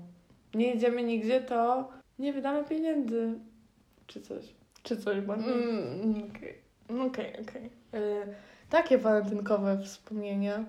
[0.54, 1.88] Nie jedziemy nigdzie, to
[2.18, 3.38] nie wydamy pieniędzy.
[4.06, 4.44] Czy coś.
[4.82, 5.52] Czy coś bardziej.
[5.52, 6.30] Mm,
[7.10, 7.32] okej.
[7.42, 7.70] Okej.
[7.94, 8.34] Y,
[8.70, 10.64] Takie walentynkowe wspomnienia.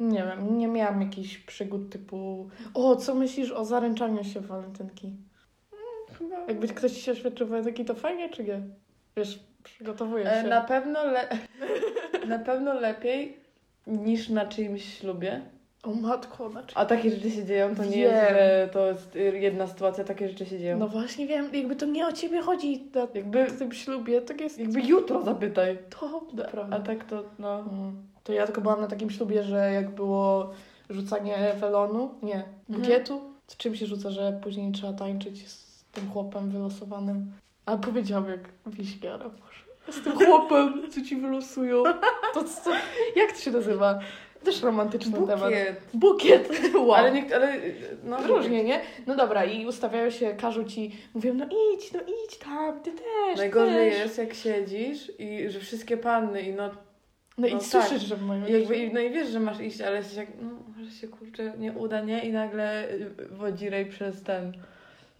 [0.00, 5.12] Nie wiem, nie miałam jakichś przygód typu o, co myślisz o zaręczaniu się w walentynki?
[6.18, 6.46] Chyba...
[6.46, 8.60] Jakby ktoś ci się oświadczył walentynki, to fajnie, czy nie?
[9.16, 10.48] Wiesz, przygotowujesz E, się.
[10.48, 11.28] Na pewno, le...
[12.28, 13.36] na pewno lepiej
[13.86, 15.40] niż na czyimś ślubie.
[15.82, 16.72] O matko, znaczy...
[16.76, 18.00] A takie rzeczy się dzieją, to nie Wiem.
[18.00, 20.78] jest, że to jest jedna sytuacja, takie rzeczy się dzieją.
[20.78, 24.32] No właśnie wiem, jakby to nie o ciebie chodzi na Jakby, w tym ślubie, to
[24.34, 25.78] jest jakby jutro zapytaj.
[26.00, 26.80] to, A prawda.
[26.80, 27.58] tak to, no...
[27.60, 28.02] Mm.
[28.24, 30.50] To ja tylko byłam na takim ślubie, że jak było
[30.90, 32.52] rzucanie welonu, nie, Mhm.
[32.68, 37.32] bukietu, z czym się rzuca, że później trzeba tańczyć z tym chłopem wylosowanym.
[37.66, 40.00] A powiedziałam jak wiśniara, Boże.
[40.00, 41.82] Z tym chłopem, co ci wylosują.
[42.34, 42.70] To co,
[43.16, 43.98] jak to się nazywa?
[44.44, 45.40] Też romantyczny temat.
[45.40, 45.80] Bukiet.
[45.94, 46.48] Bukiet.
[46.74, 46.92] Wow.
[46.94, 47.54] Ale, nie, ale
[48.04, 48.80] no, Różnie, nie?
[49.06, 53.36] No dobra, i ustawiają się, każą ci, mówią, no idź, no idź tam, ty też,
[53.36, 53.98] Najgorzej też.
[54.00, 56.70] jest, jak siedzisz i że wszystkie panny i no
[57.38, 58.08] No i No słyszysz, tak.
[58.08, 60.50] że mają i jakby, i- no i wiesz, że masz iść, ale jesteś jak, no
[60.78, 62.24] może się kurczę nie uda, nie?
[62.24, 64.52] I nagle y, wodzirej przez ten,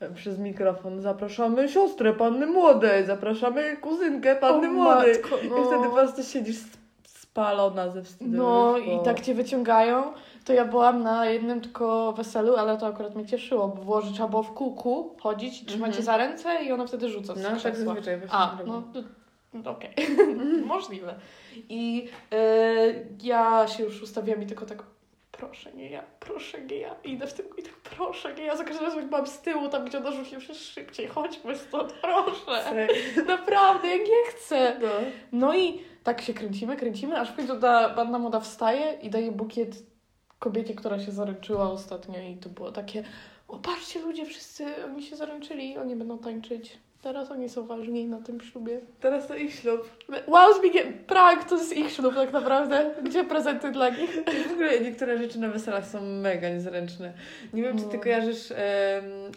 [0.02, 5.12] y, przez mikrofon zapraszamy siostrę panny młodej, zapraszamy kuzynkę panny O młodej.
[5.12, 5.90] matko, I wtedy po no.
[5.90, 6.79] prostu siedzisz sp-
[7.30, 8.36] spalona ze wstydu.
[8.36, 10.12] No i tak cię wyciągają.
[10.44, 14.12] To ja byłam na jednym tylko weselu, ale to akurat mnie cieszyło, bo było, że
[14.12, 15.92] trzeba było w kółku chodzić trzymać Mhm.
[15.94, 18.82] się za ręce i ona wtedy rzuca No tak zazwyczaj właśnie A, no
[19.52, 19.90] no, okej.
[20.64, 21.14] Możliwe.
[21.68, 22.36] I e,
[23.22, 24.82] ja się już ustawiłam i tylko tak
[25.32, 26.94] proszę nie ja, proszę nie ja.
[27.04, 28.56] I idę w tym i tak proszę nie ja.
[28.56, 32.86] Za każdym razem byłam z tyłu, tam gdzie ona rzuciła się szybciej, chodźmy stąd, proszę.
[33.28, 34.76] Naprawdę, ja nie chcę.
[34.82, 34.88] No.
[35.32, 39.32] No i tak się kręcimy, kręcimy, aż w końcu ta panna młoda wstaje i daje
[39.32, 39.82] bukiet
[40.38, 43.04] kobiecie, która się zaręczyła ostatnio i to było takie
[43.48, 46.78] o patrzcie ludzie, wszyscy oni się zaręczyli, oni będą tańczyć.
[47.02, 48.80] Teraz oni są ważni na tym ślubie.
[49.00, 49.88] Teraz to ich ślub.
[50.26, 52.90] Wow, Zbigniew, prank, to jest ich ślub tak naprawdę.
[53.04, 54.24] Gdzie prezenty dla nich?
[54.48, 57.12] W ogóle niektóre rzeczy na weselach są mega niezręczne.
[57.52, 58.02] Nie wiem, czy ty No.
[58.02, 58.52] kojarzysz,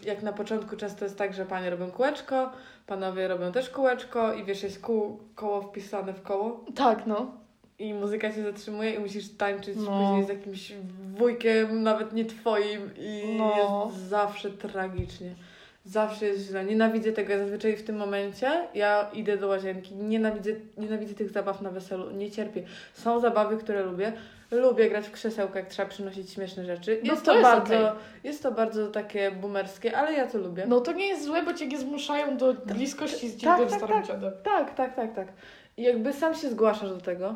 [0.06, 2.50] jak na początku często jest tak, że panie robią kółeczko,
[2.88, 7.32] panowie robią też kółeczko i wiesz, jest kół, koło wpisane w koło Tak, no.
[7.80, 9.86] i muzyka się zatrzymuje i musisz tańczyć No.
[9.86, 10.74] później z jakimś
[11.18, 13.88] wujkiem, nawet nie twoim i No.
[13.92, 15.30] jest zawsze tragicznie.
[15.86, 16.66] Zawsze jest źle.
[16.66, 17.38] Nienawidzę tego.
[17.38, 19.96] Zazwyczaj w tym momencie ja idę do łazienki.
[19.96, 22.12] Nienawidzę, nienawidzę tych zabaw na weselu.
[22.12, 22.64] Nie cierpię.
[22.94, 24.14] Są zabawy, które lubię.
[24.52, 27.00] Lubię grać w krzesełka, jak trzeba przynosić śmieszne rzeczy.
[27.04, 28.00] No Jest to to, jest bardzo, okej.
[28.24, 30.66] jest to bardzo takie boomerskie, ale ja to lubię.
[30.68, 33.78] No to nie jest złe, bo cię nie zmuszają do bliskości z Tak, dziwnym tak,
[33.78, 34.08] starym tak.
[34.08, 34.32] dziadem.
[34.44, 35.28] Tak, tak, tak, tak.
[35.78, 37.36] I jakby sam się zgłaszasz do tego.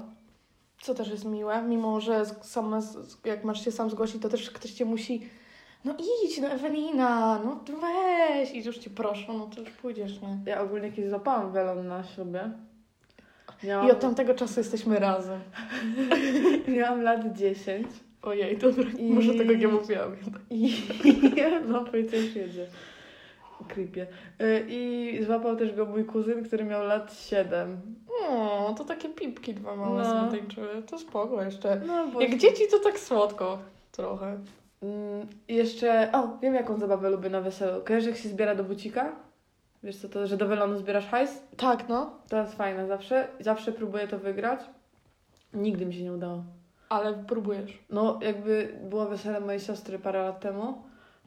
[0.82, 4.72] Co też jest miłe, mimo że z- jak masz się sam zgłosić, to też ktoś
[4.72, 5.30] cię musi.
[5.86, 8.52] No idź, no Ewelina, no weź.
[8.52, 10.38] I już cię proszą, no to już pójdziesz, nie?
[10.46, 12.52] Ja ogólnie kiedyś złapałam welon na ślubie.
[13.64, 15.40] Miałam, I od tamtego czasu jesteśmy razem.
[16.78, 17.88] miałam lat 10.
[18.22, 20.16] Ojej, dobra, I- może tego nie mówiłam.
[20.50, 20.74] I
[21.68, 22.68] no już jedzie.
[23.68, 24.08] Creepie.
[24.42, 27.82] Y, I złapał też go mój kuzyn, który miał lat 7.
[28.30, 30.14] O, to takie pipki dwa małe No.
[30.26, 30.32] no.
[30.32, 30.84] tańczyły.
[30.84, 31.82] To spoko jeszcze.
[31.88, 32.22] No, bo...
[32.22, 33.60] Jak dzieci to tak słodko
[33.92, 34.38] trochę.
[34.84, 37.82] Mm, i jeszcze, o, wiem jaką zabawę lubię na weselu.
[37.84, 39.16] Kojarzysz jak się zbiera do bucika?
[39.84, 41.44] Wiesz co to, że do welonu zbierasz hajs?
[41.58, 42.12] Tak, no.
[42.30, 43.28] To jest fajne zawsze.
[43.40, 44.60] Zawsze próbuję to wygrać.
[45.54, 46.44] Nigdy mi się nie udało.
[46.90, 47.84] Ale próbujesz.
[47.90, 50.82] No, jakby było wesele mojej siostry parę lat temu,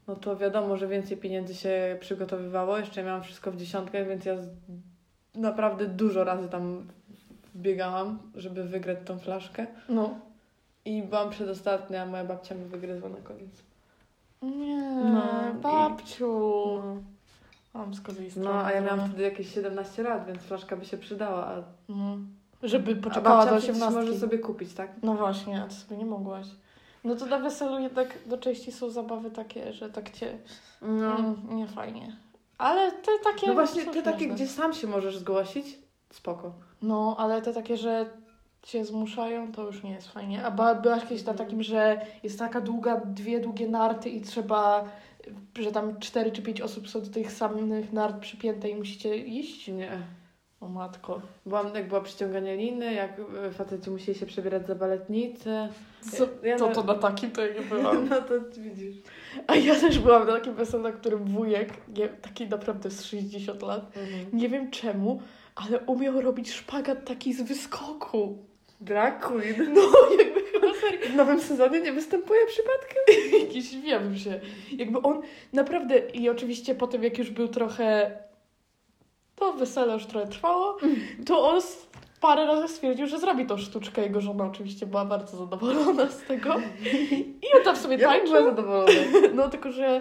[0.08, 2.78] no to wiadomo, że więcej pieniędzy się przygotowywało.
[2.78, 4.36] Jeszcze miałam wszystko w dziesiątkach, więc ja
[5.34, 6.86] naprawdę dużo razy tam
[7.56, 9.66] biegałam, żeby wygrać tą flaszkę.
[9.88, 10.29] No.
[10.84, 13.50] I byłam przedostatnia, a moja babcia mi wygryzła na koniec.
[14.42, 16.26] Nie, No, i- babciu.
[16.84, 16.96] No.
[17.74, 20.98] Mam z kolei No, a ja miałam wtedy jakieś 17 lat, więc flaszka by się
[20.98, 21.46] przydała.
[21.46, 22.16] A, No.
[22.62, 24.00] Żeby a poczekała do babcia przecież 18.
[24.00, 24.90] może sobie kupić, tak?
[25.02, 26.46] No właśnie, a ty sobie nie mogłaś.
[27.04, 30.38] No to na weselu jednak do części są zabawy takie, że tak cię...
[30.82, 32.16] No, Mm, nie fajnie.
[32.58, 33.46] Ale te takie...
[33.46, 35.78] no właśnie, te takie, gdzie sam się możesz zgłosić,
[36.12, 36.52] spoko.
[36.82, 38.10] No, ale te takie, że
[38.62, 40.44] cię zmuszają, to już nie jest fajnie.
[40.44, 44.84] A ba- byłaś kiedyś na takim, że jest taka długa, dwie długie narty i trzeba,
[45.58, 49.68] że tam cztery czy pięć osób są do tych samych nart przypięte i musicie iść?
[49.68, 49.90] Nie.
[50.60, 51.20] O matko.
[51.46, 53.18] Byłam, jak była przyciąganie liny, jak
[53.48, 55.68] y, faceci musieli się przebierać za baletnicę.
[56.12, 58.08] Co, Ja to, na- to na takim to ja nie byłam.
[58.10, 58.96] No to widzisz.
[59.46, 63.62] A ja też byłam na takim weselu, na którym wujek, nie, taki naprawdę z 60
[63.62, 63.92] lat,
[64.32, 65.22] nie wiem czemu,
[65.54, 68.38] ale umiał robić szpagat taki z wyskoku.
[68.80, 69.74] Drag queen.
[69.74, 69.80] No,
[70.18, 71.06] jakby chyba serio.
[71.08, 73.02] W nowym sezonie nie występuje przypadkiem.
[73.46, 74.40] Jakiś wiem się.
[74.76, 78.10] Jakby on naprawdę i oczywiście potem jak już był trochę
[79.36, 80.76] to wesele już trochę trwało,
[81.26, 81.60] to on
[82.20, 84.02] parę razy stwierdził, że zrobi tą sztuczkę.
[84.02, 86.56] Jego żona oczywiście była bardzo zadowolona z tego.
[87.42, 88.44] I on tam sobie Ja była tańczył.
[88.44, 88.92] zadowolona.
[89.34, 90.00] No tylko, że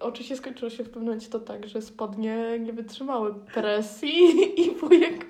[0.00, 4.14] oczywiście skończyło się w pewnym momencie to tak, że spodnie nie wytrzymały presji
[4.60, 5.26] i wujek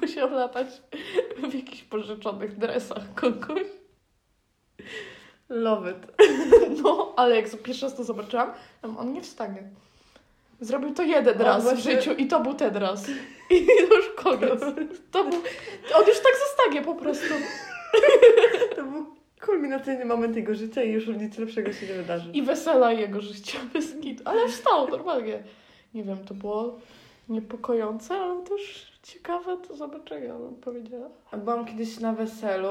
[0.00, 0.66] musiał latać
[1.36, 3.66] w jakichś pożyczonych dresach kogoś.
[5.48, 5.96] Love it.
[6.82, 9.62] No, ale jak pierwszy raz to zobaczyłam, on nie wstanie.
[10.60, 13.08] Zrobił to jeden On raz w właśnie- życiu i to był ten raz.
[13.50, 14.60] I już koniec.
[15.10, 15.40] To był,
[15.94, 17.34] on już tak zostanie po prostu.
[18.76, 19.06] To był
[19.46, 22.30] kulminacyjny moment jego życia i już nic lepszego się nie wydarzy.
[22.32, 24.22] I wesela jego życia bez nitu.
[24.24, 25.42] Ale wstał normalnie.
[25.94, 26.78] Nie wiem, to było
[27.28, 31.08] niepokojące, ale też ciekawe do zobaczenia, bym powiedziała.
[31.32, 32.70] Byłam kiedyś na weselu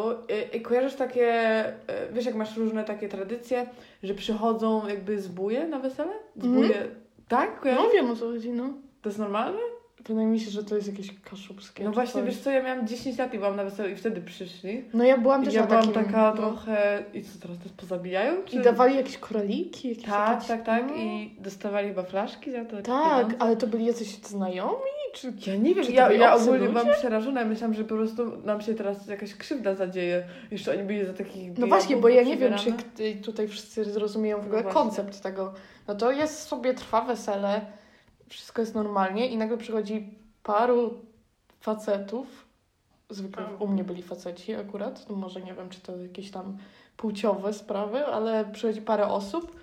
[0.53, 1.73] i, i kojarzysz takie, y,
[2.13, 3.67] wiesz jak masz różne takie tradycje,
[4.03, 6.13] że przychodzą jakby zbóje na wesele?
[6.35, 6.87] Zbóje,
[7.27, 7.59] tak?
[7.59, 7.83] Kojarzysz?
[7.85, 8.73] No wiem o co chodzi, no.
[9.01, 9.59] To jest normalne?
[10.07, 11.83] Wydaje mi się, że to jest jakieś kaszubskie.
[11.83, 12.29] No właśnie, coś.
[12.29, 14.85] wiesz co, ja miałam 10 lat i byłam na weselu i wtedy przyszli.
[14.93, 16.37] No ja byłam też ja na byłam takim, taka no.
[16.37, 18.43] trochę, i co teraz, nas pozabijają?
[18.45, 18.55] Czy...
[18.55, 20.47] I dawali jakieś koraliki, jakieś Tak, jakieś...
[20.47, 20.83] tak, tak.
[20.87, 20.95] No.
[20.95, 22.81] I dostawali chyba flaszki za to?
[22.81, 23.35] Tak, pieniądze?
[23.39, 25.04] ale to byli jacyś znajomi?
[25.15, 25.33] Czy...
[25.47, 26.71] Ja nie wiem, Czy to ja, ja ogólnie ludzie?
[26.71, 27.41] byłam przerażona.
[27.41, 30.27] Ja myślałam, że po prostu nam się teraz jakaś krzywda zadzieje.
[30.51, 32.83] Jeszcze oni byli za takich No właśnie, bo ja nie wiem, czy k-
[33.23, 34.81] tutaj wszyscy zrozumieją w No ogóle właśnie.
[34.81, 35.53] koncept tego.
[35.87, 37.61] No to jest sobie, trwa wesele,
[38.29, 40.09] wszystko jest normalnie i nagle przychodzi
[40.43, 40.93] paru
[41.59, 42.45] facetów,
[43.09, 46.57] zwykle u mnie byli faceci akurat, no może nie wiem, czy to jakieś tam
[46.97, 49.55] płciowe sprawy, ale przychodzi parę osób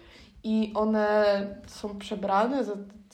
[0.45, 2.73] i one są przebrane za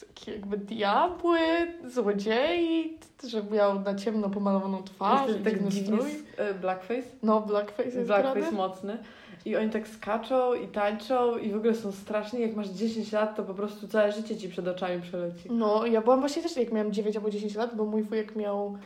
[0.08, 1.38] takie jakby diabły,
[1.86, 6.10] złodziei, że miał na ciemno pomalowaną twarz, i tak strój.
[6.36, 7.02] e, blackface.
[7.22, 8.98] No, blackface jest Blackface mocny.
[9.44, 12.40] I oni tak skaczą i tańczą i w ogóle są straszni.
[12.40, 15.48] Jak masz 10 lat, to po prostu całe życie ci przed oczami przeleci.
[15.50, 18.78] No, ja byłam właśnie też, jak miałam 9 albo 10 lat, bo mój wujek miał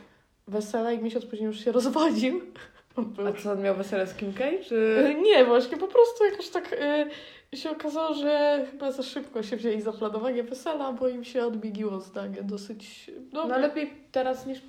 [0.47, 2.41] wesele i miesiąc później już się rozwodził.
[2.97, 4.45] A co, on miał wesele z Kim K?
[4.45, 5.15] E, Czy...
[5.23, 6.75] Nie, właśnie, po prostu jakoś tak
[7.53, 11.45] e, się okazało, że chyba za szybko się wzięli za planowanie wesela, bo im się
[11.45, 13.11] odbiegło zdanie dosyć...
[13.33, 14.61] No, No lepiej teraz niż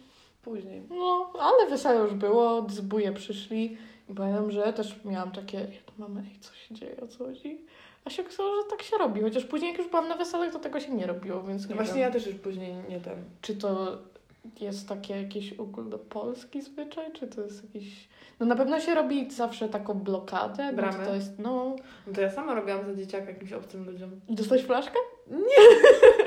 [0.43, 0.83] później.
[0.91, 3.77] no, ale wesele już było, zbóje przyszli
[4.11, 7.25] i pamiętam, że też miałam takie, ja to mamy, ej, co się dzieje, o co
[7.25, 7.61] chodzi?
[8.05, 10.59] A się okazało, że tak się robi, chociaż później jak już byłam na weselach, to
[10.59, 12.03] tego się nie robiło, więc No nie właśnie wiem.
[12.03, 13.25] ja też już później nie ten.
[13.41, 13.99] Czy to
[14.61, 18.09] jest takie jakiś ogólnopolski zwyczaj, czy to jest jakiś...
[18.41, 21.07] No na pewno się robi zawsze taką blokadę, bo Bramę?
[21.07, 21.77] to jest, no...
[22.07, 24.11] No to ja sama robiłam za dzieciaka jakimś obcym ludziom.
[24.29, 24.99] Dostałeś flaszkę?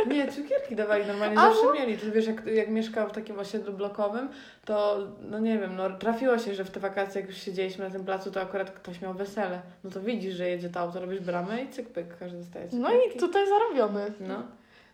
[0.07, 1.97] Nie, cukierki dawali normalnie, A, zawsze mieli.
[1.97, 4.29] To wiesz, jak, jak mieszkał w takim osiedlu blokowym,
[4.65, 7.91] to no nie wiem, no trafiło się, że w te wakacje, jak już siedzieliśmy na
[7.91, 9.61] tym placu, to akurat ktoś miał wesele.
[9.83, 12.87] No to widzisz, że jedzie to auto, robisz bramę i cyk pyk, każdy dostaje No
[12.89, 13.17] cukierki.
[13.17, 14.13] i tutaj zarobiony.
[14.19, 14.43] No.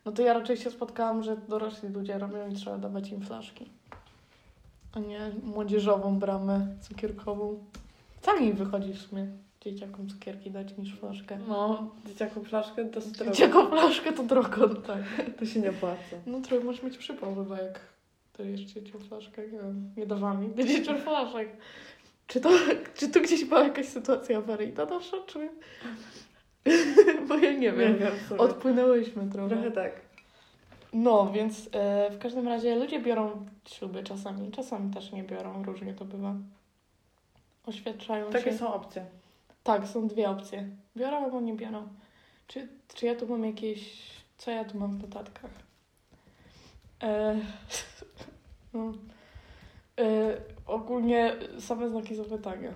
[0.05, 3.69] No to ja raczej się spotkałam, że dorośli ludzie robią i trzeba dawać im flaszki.
[4.93, 7.63] A nie młodzieżową bramę cukierkową.
[8.21, 9.27] Sami wychodzi w sumie
[9.61, 11.37] dzieciakom cukierki dać niż flaszkę.
[11.47, 13.31] No, dzieciaku flaszkę to zdrowo.
[13.31, 15.03] Dzieciakom flaszkę to drogo, no tak.
[15.39, 16.15] To się nie opłaca.
[16.25, 17.79] No trochę masz mieć przypał chyba, jak
[18.37, 19.41] dajesz dzieciom flaszkę.
[19.41, 21.49] Nie, wiem, nie dawałam nigdy dzieciom flaszek.
[22.27, 22.49] Czy to,
[22.95, 25.49] czy tu gdzieś była jakaś sytuacja awaryjna nasza, czy...
[27.27, 27.97] Bo ja nie wiem.
[28.25, 28.39] w sumie.
[28.39, 29.49] Odpłynęłyśmy trochę.
[29.49, 30.12] Trochę tak.
[30.93, 35.93] No, więc e, w każdym razie ludzie biorą śluby czasami, czasami też nie biorą, różnie
[35.93, 36.35] to bywa.
[37.65, 38.57] Oświadczają Takie się.
[38.57, 39.05] są opcje.
[39.63, 40.69] Tak, są dwie opcje.
[40.97, 41.87] Biorą albo nie biorą.
[42.47, 44.01] Czy, czy ja tu mam jakieś...
[44.37, 45.51] Co ja tu mam w notatkach?
[47.03, 47.39] E,
[48.73, 48.91] no.
[49.99, 52.73] e, ogólnie same znaki zapytania.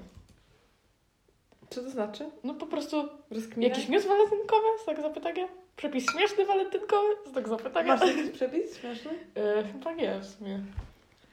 [1.70, 2.30] Co to znaczy?
[2.44, 3.78] No po prostu Rozkminiać?
[3.78, 5.48] jakiś news walentynkowy, znak zapytania?
[5.78, 7.96] Przepis śmieszny walentynkowy, znak zapytania?
[7.96, 9.12] Masz jakiś przepis śmieszny?
[9.36, 10.60] E, chyba nie w sumie.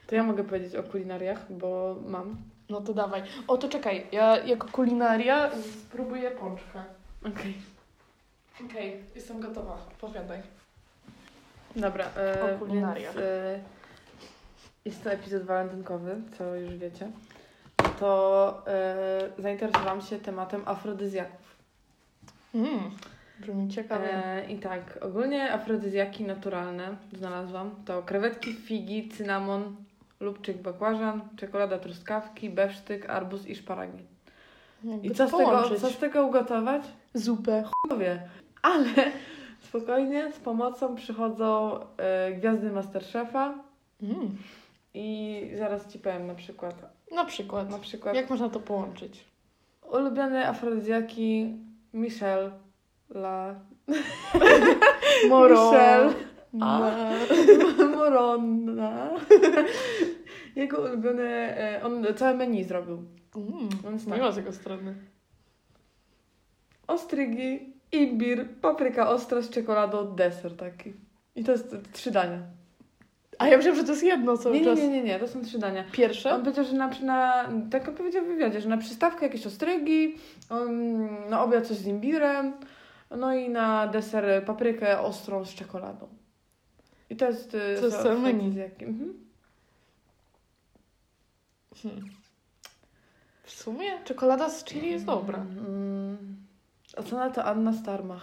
[0.06, 2.36] To ja mogę powiedzieć o kulinariach, bo mam.
[2.70, 3.22] No to dawaj.
[3.48, 4.06] O, to czekaj.
[4.12, 5.50] Ja jako kulinaria
[5.82, 6.84] spróbuję pączka.
[7.26, 7.54] Okej.
[8.66, 9.78] Okej, jestem gotowa.
[10.00, 10.42] Powiadaj.
[11.76, 12.04] Dobra.
[12.16, 13.14] E, O kulinariach.
[13.14, 13.60] Więc, e,
[14.84, 17.10] jest to epizod walentynkowy, co już wiecie.
[18.00, 21.56] To e, zainteresowałam się tematem afrodyzjaków.
[22.54, 22.90] Mm,
[23.40, 24.24] brzmi ciekawie.
[24.26, 27.70] E, I tak, ogólnie afrodyzjaki naturalne znalazłam.
[27.84, 29.76] To krewetki, figi, cynamon,
[30.20, 33.98] lubczyk bakłażan, czekolada truskawki, besztyk, arbuz i szparagi.
[34.84, 35.80] Jakby I co z, tego, połączyć.
[35.80, 36.82] co z tego ugotować?
[37.14, 37.64] Zupę.
[37.82, 38.22] Chujowie.
[38.62, 38.86] Ale
[39.68, 43.54] spokojnie, z pomocą przychodzą e, gwiazdy Masterchefa
[44.02, 44.36] Mm.
[44.94, 46.74] i zaraz Ci powiem na przykład.
[47.12, 47.70] Na przykład.
[47.70, 49.24] Na przykład Jak można to połączyć?
[49.92, 51.56] ulubione afrodyzjaki
[51.94, 52.50] Michelle
[53.10, 53.54] La
[55.28, 55.70] Moro.
[55.72, 56.14] Michelle.
[57.96, 59.10] Moronna.
[60.56, 63.04] Jego ulubione, on całe menu zrobił.
[63.36, 64.18] Mm, Więc tak.
[64.18, 64.94] miło z jego strony.
[66.86, 70.92] Ostrygi, imbir, papryka ostra z czekoladą, deser taki.
[71.36, 72.38] I to jest trzy dania.
[73.38, 74.78] A ja myślałam, że to jest jedno cały Nie, nie, czas.
[74.78, 75.84] nie, nie, nie, to są trzy dania.
[75.92, 76.34] Pierwsze?
[76.34, 80.14] On powiedział, że na, na tak on powiedział w wywiadzie, że na przystawkę jakieś ostrygi,
[80.50, 82.52] um, na obiad coś z imbirem,
[83.16, 86.08] no i na deser paprykę ostrą z czekoladą.
[87.10, 87.54] I to jest...
[87.54, 88.38] y, To jest so- całe menu.
[88.38, 88.84] afrodyzjaki.
[88.84, 89.14] Mhm.
[91.82, 92.04] Hmm.
[93.44, 95.38] W sumie czekolada z chili jest dobra.
[95.38, 96.36] Mm.
[96.96, 98.22] A co na to Anna Starmach?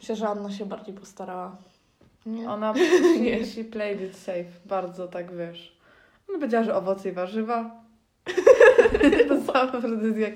[0.00, 1.56] Myślę, że Anna się bardziej postarała.
[2.26, 2.50] Nie?
[2.50, 2.74] Ona
[3.20, 3.46] Nie.
[3.46, 5.76] she played it safe, bardzo tak wiesz.
[6.28, 7.80] Ona powiedziała, że owoce i warzywa.
[9.28, 10.34] to sam afrodyzjak.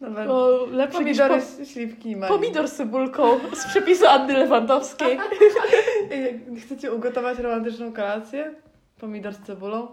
[0.00, 1.64] Nawet O, lepszy niż pomidory, po...
[1.64, 2.28] śliwki i maj.
[2.28, 5.18] pomidor z cebulką z przepisu Anny Lewandowskiej.
[6.64, 8.54] Chcecie ugotować romantyczną kolację,
[9.00, 9.88] pomidor z cebulą,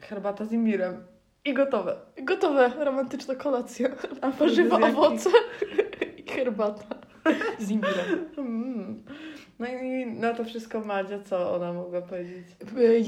[0.00, 1.04] herbata z imbirem
[1.44, 1.96] i gotowe.
[2.22, 3.88] Gotowe, romantyczna kolacja.
[3.88, 4.96] Warzywa, Afrodyzjaki.
[4.96, 5.30] owoce
[6.16, 6.94] i herbata
[7.58, 8.28] z imbirem.
[8.38, 9.02] Mm.
[9.60, 12.46] No i na to wszystko Madzia, co ona mogła powiedzieć?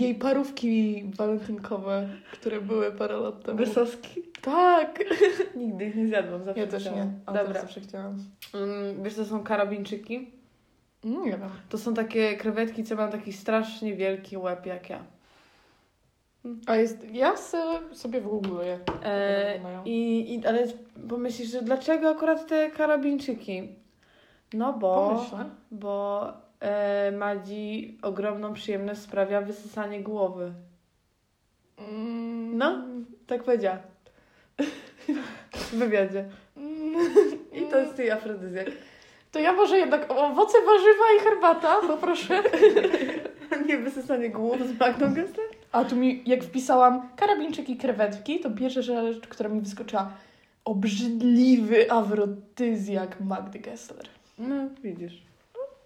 [0.00, 3.58] Jej parówki walentynkowe, które były parę lat temu.
[3.58, 4.22] Wysoski?
[4.42, 4.98] Tak.
[5.56, 6.98] Nigdy ich nie zjadłam, zawsze Ja też chciałam.
[7.00, 7.60] nie, ale Dobra.
[7.60, 8.18] zawsze chciałam.
[8.54, 10.30] Mm, wiesz, to są karabinczyki?
[11.04, 11.40] Mm, Nie wiem.
[11.68, 14.98] To są takie krewetki, co mają taki strasznie wielki łeb jak ja.
[16.66, 17.32] A jest, ja
[17.92, 18.78] sobie wygoogluję.
[19.04, 20.66] E, i, i, ale
[21.08, 23.68] pomyślisz, że dlaczego akurat te karabinczyki?
[24.54, 25.44] No bo, Pomyślę.
[25.70, 26.26] bo
[26.62, 30.52] e, Madzi ogromną przyjemność sprawia wysysanie głowy.
[31.78, 32.58] Mm.
[32.58, 32.84] No.
[33.26, 33.78] Tak powiedziała.
[35.52, 36.24] W wywiadzie.
[37.52, 38.66] I to jest jej afrodyzjak.
[39.32, 42.42] To ja może jednak owoce, warzywa i herbata, poproszę.
[43.66, 45.46] Nie wysysanie głów z Magdą Gessler?
[45.72, 50.12] A tu mi, jak wpisałam karabinczyki, krewetki, to pierwsza rzecz, która mi wyskoczyła,
[50.64, 54.06] obrzydliwy afrodyzjak Magdy Gessler.
[54.38, 55.31] No, widzisz.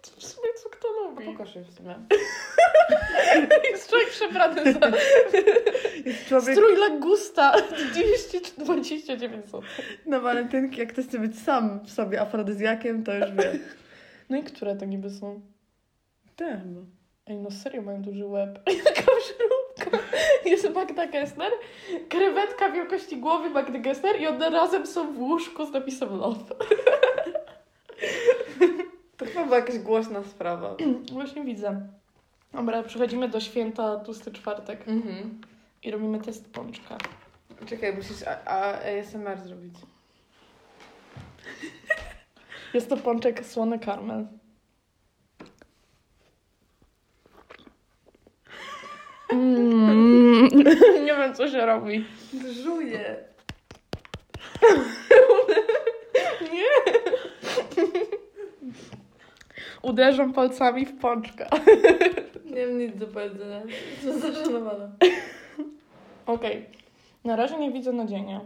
[0.09, 1.25] W sumie co kto lubi?
[1.25, 1.95] Pokaż je w sumie.
[3.71, 4.79] Jest człowiek przebrany za
[6.05, 7.53] Jest człowiek strój Lagusta
[7.91, 9.61] 229 zł.
[10.05, 13.59] na walentynki, jak ktoś chce być sam w sobie afrodyzjakiem, to już wie.
[14.29, 15.41] No i które to niby są?
[16.35, 16.59] Tak.
[17.27, 18.59] Ej, no serio mają duży łeb.
[18.85, 19.99] Jaka żróbka.
[20.45, 21.51] Jest Magda Gessler,
[22.09, 26.55] krewetka wielkości głowy Magdy Gessler i one razem są w łóżku z napisem love.
[29.17, 30.75] To chyba była jakaś głośna sprawa.
[31.13, 31.87] Właśnie widzę.
[32.53, 35.41] Dobra, przechodzimy do święta tłusty czwartek Mhm.
[35.83, 36.97] i robimy test pączka.
[37.65, 39.75] Czekaj, musisz a, a ASMR zrobić.
[42.73, 44.27] Jest to pączek słony karmel.
[49.29, 50.47] Mm,
[51.05, 52.05] nie wiem, co się robi.
[52.63, 53.15] Żuję.
[56.53, 56.93] Nie.
[59.87, 61.49] Uderzam palcami w pączka.
[62.45, 63.61] Nie mam nic do powiedzenia.
[64.03, 64.91] Jestem zaszanowana.
[66.25, 66.65] Okej.
[67.23, 68.41] Na razie nie widzę nadzienia.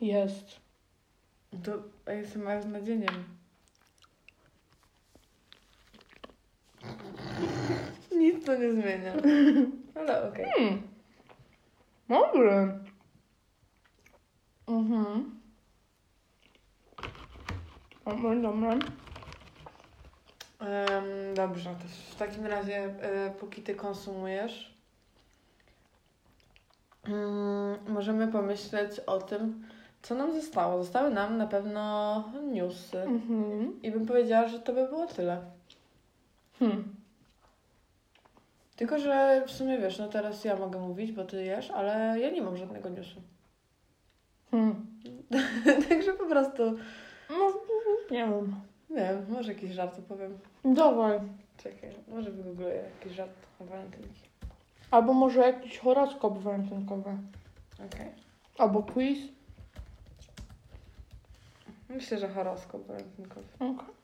[0.00, 0.60] Jest.
[1.64, 1.72] To
[2.12, 3.24] ASMR z nadzieniem.
[8.16, 9.12] Nic to nie zmienia.
[9.94, 10.46] Ale okej.
[10.56, 10.82] Hmm.
[12.08, 12.78] Dobry.
[14.66, 15.40] Mhm.
[18.04, 18.78] Dobry, dobry.
[20.66, 24.76] Em, dobrze, to w takim razie, e, póki ty konsumujesz,
[27.08, 29.64] Mm, możemy pomyśleć o tym,
[30.02, 30.82] co nam zostało.
[30.82, 32.98] Zostały nam na pewno newsy.
[33.02, 33.82] Mhm.
[33.82, 35.40] I bym powiedziała, że to by było tyle.
[36.58, 36.94] Hmm.
[38.76, 42.30] Tylko, że w sumie wiesz, no teraz ja mogę mówić, bo ty jesz, ale ja
[42.30, 43.20] nie mam żadnego newsu.
[44.50, 44.86] Hmm.
[45.88, 46.62] Także po prostu,
[47.30, 47.52] No,
[48.10, 48.54] nie wiem.
[48.90, 50.38] nie wiem, może jakiś żart opowiem.
[50.74, 51.20] Dawaj.
[51.56, 54.20] Czekaj, może wygoogluję jakiś żart na walentynki.
[54.90, 57.16] Albo może jakiś horoskop walentynkowy.
[57.74, 58.10] Okej.
[58.58, 59.18] Albo quiz.
[61.88, 63.46] Myślę, że horoskop walentynkowy.
[63.56, 63.94] Okay.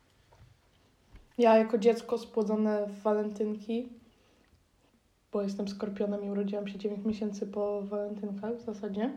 [1.38, 3.88] Ja jako dziecko spłodzone w walentynki,
[5.32, 9.10] bo jestem skorpionem i urodziłam się 9 miesięcy po walentynkach w zasadzie.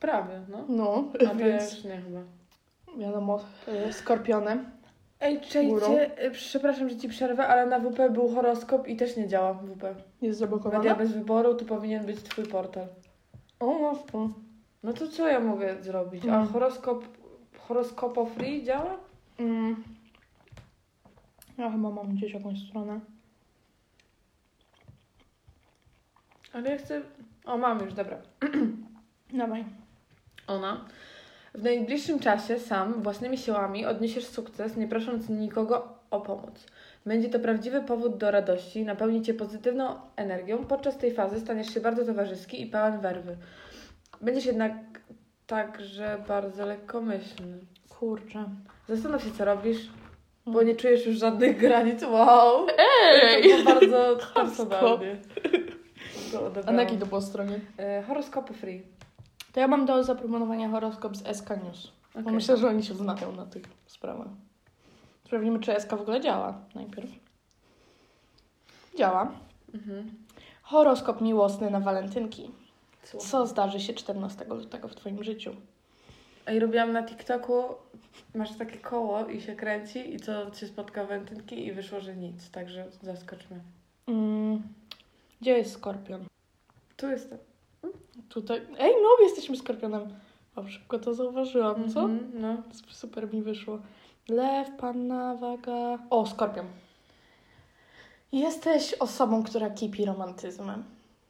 [0.00, 0.64] Prawie, no.
[0.68, 2.20] No, A więc nie chyba.
[2.98, 3.40] wiadomo,
[3.88, 4.70] y, skorpionem.
[5.22, 9.28] Ej, czejcie, y, przepraszam, że ci przerwę, ale na WP był horoskop i też nie
[9.28, 9.82] działa WP.
[9.84, 10.94] Jest Media zablokowana.
[10.94, 12.86] bez wyboru, to powinien być twój portal.
[13.60, 14.28] O, to.
[14.82, 16.24] No to co ja mogę zrobić?
[16.26, 16.48] A Mm.
[16.48, 17.04] horoskop,
[17.58, 18.96] horoskopo free działa?
[19.38, 19.82] Mm.
[21.58, 23.00] Ja chyba mam gdzieś jakąś stronę.
[26.52, 27.02] Ale ja chcę...
[27.44, 28.16] O, mam już, dobra.
[29.38, 29.64] Dawaj.
[30.46, 30.84] Ona.
[31.54, 36.66] W najbliższym czasie sam, własnymi siłami odniesiesz sukces, nie prosząc nikogo o pomoc.
[37.06, 40.64] Będzie to prawdziwy powód do radości, napełni Cię pozytywną energią.
[40.64, 43.36] Podczas tej fazy staniesz się bardzo towarzyski i pełen werwy.
[44.20, 44.72] Będziesz jednak
[45.46, 47.58] także bardzo lekkomyślny.
[47.88, 48.44] Kurczę.
[48.88, 49.88] Zastanów się, co robisz,
[50.46, 52.02] bo nie czujesz już żadnych granic.
[52.02, 52.66] Wow!
[52.78, 53.64] Ej!
[53.64, 55.16] To bardzo personalnie.
[56.32, 57.60] To A na jakiej to było stronie?
[57.78, 58.82] E, Horoskopy free.
[59.52, 61.92] To ja mam do zaproponowania horoskop z SK News.
[62.14, 62.32] Bo Okej.
[62.32, 64.28] myślę, że oni się znają na tych sprawach.
[65.24, 67.10] Sprawdzimy, czy SK w ogóle działa najpierw.
[68.98, 69.32] Działa.
[69.74, 70.10] Mhm.
[70.62, 72.50] Horoskop miłosny na walentynki.
[73.04, 73.28] Słucham.
[73.28, 75.56] Co zdarzy się 14 lutego w Twoim życiu?
[76.46, 77.64] Ej, robiłam na TikToku,
[78.34, 82.50] masz takie koło i się kręci i co cię spotka wędrynki i wyszło, że nic,
[82.50, 83.60] także zaskoczmy.
[84.06, 84.62] Mm,
[85.40, 86.24] gdzie jest skorpion?
[86.96, 87.38] Tu jestem.
[88.28, 88.60] Tutaj.
[88.78, 90.14] Ej, no, jesteśmy skorpionem.
[90.56, 92.00] O, szybko to zauważyłam, co?
[92.00, 92.56] Mhm, no.
[92.90, 93.78] Super mi wyszło.
[94.28, 95.98] Lew, panna, waga.
[96.10, 96.66] O, skorpion.
[98.32, 100.84] Jesteś osobą, która kipi romantyzmem.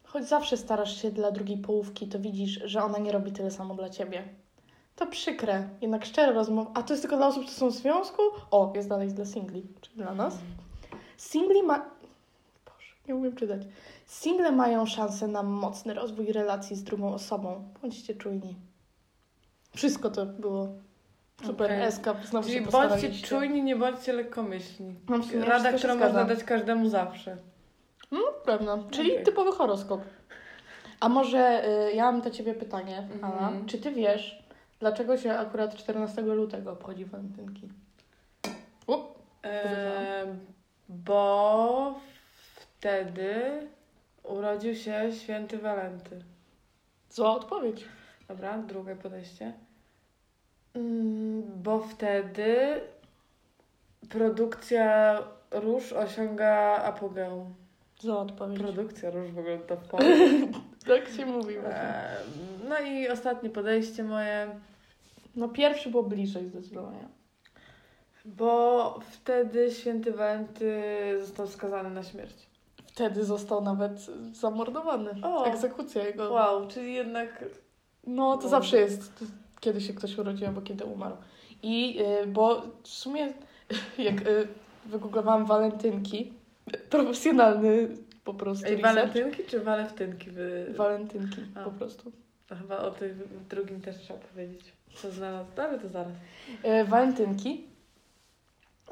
[0.05, 3.74] Choć zawsze starasz się dla drugiej połówki, to widzisz, że ona nie robi tyle samo
[3.74, 4.28] dla ciebie.
[4.97, 6.70] To przykre, jednak szczere rozmowy.
[6.74, 8.22] A to jest tylko dla osób, które są w związku?
[8.51, 10.39] O, jest dalej dla singli, czyli dla nas.
[11.16, 11.78] Singli ma.
[12.66, 13.62] Boże, nie umiem czytać.
[14.12, 17.68] Single mają szansę na mocny rozwój relacji z drugą osobą.
[17.82, 18.56] Bądźcie czujni.
[19.76, 20.68] Wszystko to było
[21.44, 21.66] super.
[21.72, 21.82] Okej.
[21.82, 24.94] Eska, znowu Czyli się bądźcie czujni, nie bądźcie lekkomyślni.
[25.08, 27.36] No, sumie Rada, którą można dać każdemu zawsze.
[28.10, 28.84] No, pewno.
[28.90, 29.24] Czyli Okej.
[29.24, 30.00] typowy horoskop.
[31.00, 33.24] A może y, ja mam do ciebie pytanie, Mhm.
[33.24, 33.52] Ala.
[33.66, 34.42] Czy ty wiesz,
[34.80, 37.68] dlaczego się akurat 14 lutego obchodzi walentynki?
[38.86, 39.02] Up.
[39.42, 40.26] Eee,
[40.88, 42.00] bo
[42.44, 43.60] wtedy
[44.24, 46.22] urodził się święty Walenty.
[47.10, 47.84] Zła odpowiedź.
[48.28, 49.52] Dobra, drugie podejście.
[50.74, 52.80] Mm, Bo wtedy
[54.08, 55.18] produkcja
[55.50, 57.54] róż osiąga apogeum.
[58.00, 58.58] Zła odpowiedź.
[58.58, 59.76] Produkcja róż w ogóle to
[60.86, 61.54] Tak się mówi.
[61.56, 62.16] Eee,
[62.68, 64.60] No i ostatnie podejście moje,
[65.36, 67.08] No pierwszy było bliżej zdecydowanie.
[68.24, 70.82] bo wtedy święty Walenty
[71.20, 72.51] został skazany na śmierć.
[72.93, 75.11] Wtedy został nawet zamordowany.
[75.22, 75.45] O.
[75.45, 76.32] Egzekucja jego.
[76.32, 77.45] Wow, czyli jednak
[78.07, 78.49] No, to No.
[78.49, 79.24] zawsze jest,
[79.61, 81.16] kiedy się ktoś urodził albo kiedy umarł.
[81.62, 83.32] I y, bo w sumie,
[83.99, 84.49] jak y,
[84.86, 86.32] wygooglowałam walentynki,
[86.90, 87.88] profesjonalny
[88.24, 88.95] po prostu Ej, research.
[88.97, 90.30] walentynki czy walewtynki?
[90.30, 90.74] Wy...
[90.76, 91.64] Walentynki A.
[91.64, 92.12] po prostu.
[92.49, 94.72] To chyba o tym drugim też trzeba powiedzieć.
[94.95, 95.49] Co znalazł?
[95.57, 96.12] Ale to zaraz.
[96.62, 97.64] E, walentynki.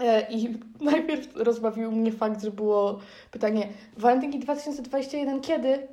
[0.01, 0.59] E, I
[0.91, 2.99] najpierw rozbawił mnie fakt, że było
[3.31, 5.89] pytanie Walentynki 2021 kiedy?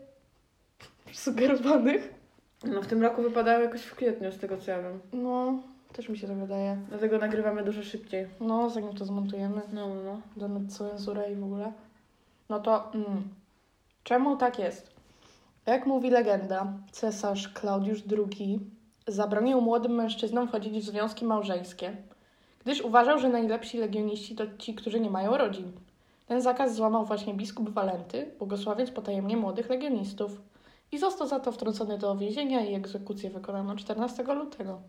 [1.13, 2.13] Sugerowanych.
[2.63, 4.99] No w tym roku wypadały jakoś w kwietniu, z tego co ja wiem.
[5.13, 5.61] No,
[5.93, 6.77] też mi się tak wydaje.
[6.89, 8.27] Dlatego nagrywamy dużo szybciej.
[8.39, 9.61] No, zanim to zmontujemy.
[9.73, 10.21] No, no, no.
[10.37, 11.71] damy cenzurę i w ogóle.
[12.49, 13.23] No to mm,
[14.03, 14.91] czemu tak jest?
[15.65, 18.59] Jak mówi legenda, cesarz Klaudiusz II
[19.07, 21.95] zabronił młodym mężczyznom wchodzić w związki małżeńskie,
[22.67, 25.71] gdyż uważał, że najlepsi legioniści to ci, którzy nie mają rodzin.
[26.25, 30.41] Ten zakaz złamał właśnie biskup Walenty, błogosławiąc potajemnie młodych legionistów.
[30.91, 34.81] I został za to wtrącony do więzienia i egzekucję wykonano 14 lutego.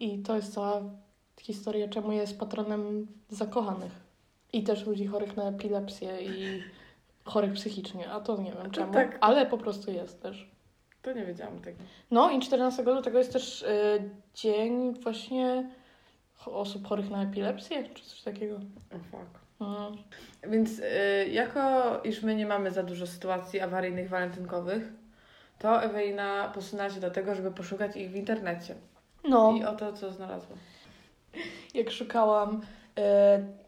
[0.00, 0.82] I to jest cała
[1.40, 3.92] historia, czemu jest patronem zakochanych.
[4.52, 6.62] I też ludzi chorych na epilepsję i
[7.24, 9.18] chorych psychicznie, a to nie wiem czemu, tak.
[9.20, 10.50] ale po prostu jest też.
[11.02, 11.78] To nie wiedziałam tego.
[12.10, 15.70] No i 14 lutego jest też y, dzień właśnie
[16.46, 18.54] osób chorych na epilepsję, czy coś takiego.
[18.94, 19.40] O fuck.
[19.60, 19.92] No.
[20.48, 20.84] Więc y,
[21.30, 21.60] jako
[22.04, 24.92] iż my nie mamy za dużo sytuacji awaryjnych walentynkowych,
[25.58, 28.74] to Ewelina posunęła się do tego, żeby poszukać ich w internecie.
[29.28, 30.56] no, I oto co znalazła.
[31.74, 32.60] jak szukałam
[32.98, 33.02] y,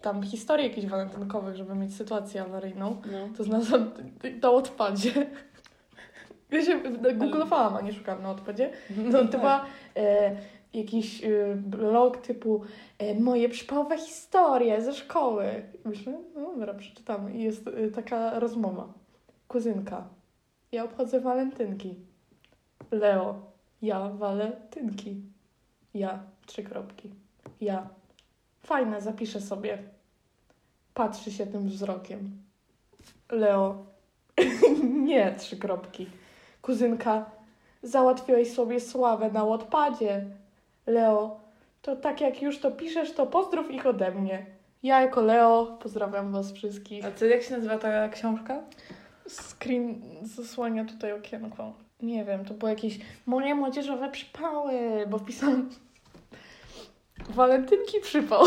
[0.02, 3.28] tam historii jakichś walentynkowych, żeby mieć sytuację awaryjną, No.
[3.36, 3.90] to znalazłam
[4.42, 5.12] na odpadzie.
[6.50, 6.80] Ja się
[7.14, 8.70] googlowałam, a nie szukałam na odpadzie.
[8.96, 9.64] No to była
[9.96, 10.36] e,
[10.74, 12.62] jakiś e, blog typu
[12.98, 15.62] e, moje przypałowe historie ze szkoły.
[15.74, 17.32] I Myślę, no dobra, przeczytamy.
[17.32, 18.92] I jest e, taka rozmowa.
[19.48, 20.08] Kuzynka.
[20.72, 21.96] Ja obchodzę walentynki.
[22.90, 23.34] Leo.
[23.82, 25.22] Ja walentynki.
[25.94, 26.22] Ja.
[26.46, 27.10] Trzy kropki.
[27.60, 27.88] Ja.
[28.62, 29.78] Fajne, zapiszę sobie.
[30.94, 32.42] Patrzy się tym wzrokiem.
[33.30, 33.86] Leo.
[35.08, 36.06] Nie, trzy kropki.
[36.62, 37.30] Kuzynka.
[37.82, 40.26] Załatwiłeś sobie sławę na Wattpadzie.
[40.86, 41.40] Leo,
[41.82, 44.46] to tak jak już to piszesz, to pozdrów ich ode mnie.
[44.82, 47.04] Ja jako Leo pozdrawiam was wszystkich.
[47.04, 48.62] A co, jak się nazywa ta książka?
[49.28, 51.72] Screen zasłania tutaj okienko.
[52.02, 54.72] Nie wiem, to było jakieś moje młodzieżowe przypały,
[55.10, 55.70] bo wpisałam
[57.28, 58.42] walentynki przypał.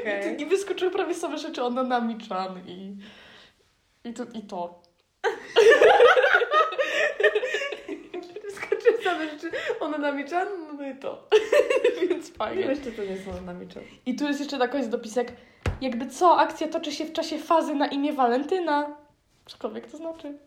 [0.00, 0.42] Okej.
[0.42, 2.96] I wyskoczyły prawie same rzeczy o Nanami-chan i,
[4.04, 4.82] i, to, i to.
[9.18, 9.50] Same rzeczy.
[9.80, 10.48] Ona na miczan?
[10.78, 11.28] No i to.
[12.08, 12.68] Więc Nie fajnie.
[12.68, 13.82] wiesz, czy to nie jest ona na miczan.
[14.06, 15.32] I tu jest jeszcze na koniec dopisek.
[15.80, 18.96] Jakby co, akcja toczy się w czasie fazy na imię Walentyna.
[19.46, 20.38] Cokolwiek to znaczy.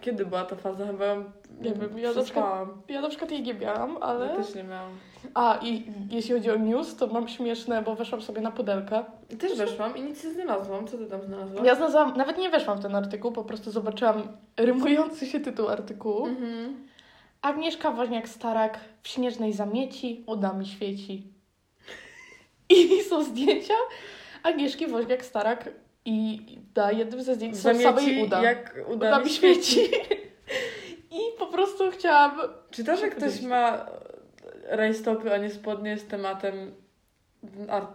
[0.00, 0.86] Kiedy była ta faza?
[0.86, 1.16] Chyba
[1.60, 2.68] Nie wiem, ja na przykład-.
[2.88, 4.26] Ja na przykład jej nie miałam, ale...
[4.26, 4.90] Ja też nie miałam.
[5.34, 9.04] A, i jeśli chodzi o news, to mam śmieszne, bo weszłam sobie na pudelka.
[9.38, 10.86] Też weszłam i nic nie znalazłam.
[10.86, 11.66] Co ty tam znalazłaś?
[11.66, 14.22] Ja znalazłam, nawet nie weszłam w ten artykuł, po prostu zobaczyłam
[14.56, 16.26] rymujący się tytuł artykułu.
[16.26, 16.86] Mhm.
[17.42, 21.32] Agnieszka Woźniak-Starak w śnieżnej zamieci, uda mi świeci.
[22.68, 23.74] I są zdjęcia
[24.42, 25.68] Agnieszki Woźniak-Starak
[26.04, 26.40] i
[26.76, 28.42] na jednym ze zdjęć są same jej uda.
[28.42, 29.80] jak uda, mi świeci.
[31.18, 32.40] I po prostu chciałam...
[32.70, 33.86] Czy to, że ktoś ma
[34.64, 36.74] rajstopy, a nie spodnie z tematem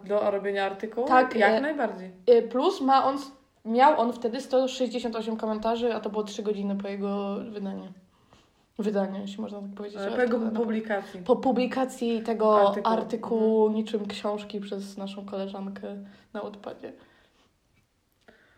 [0.04, 1.08] do robienia artykułu?
[1.08, 2.12] Tak, Jak e- najbardziej.
[2.30, 3.18] Y, Plus ma on,
[3.66, 7.94] miał on wtedy 168 komentarzy, a to było 3 godziny po jego wydaniu.
[8.80, 10.00] Wydaniu, jeśli można tak powiedzieć.
[10.00, 11.20] Ale po jego Artykuł- publikacji.
[11.22, 12.94] po publikacji tego Artykułu.
[12.96, 15.96] artykułu, niczym książki przez naszą koleżankę
[16.34, 16.94] na odpadzie.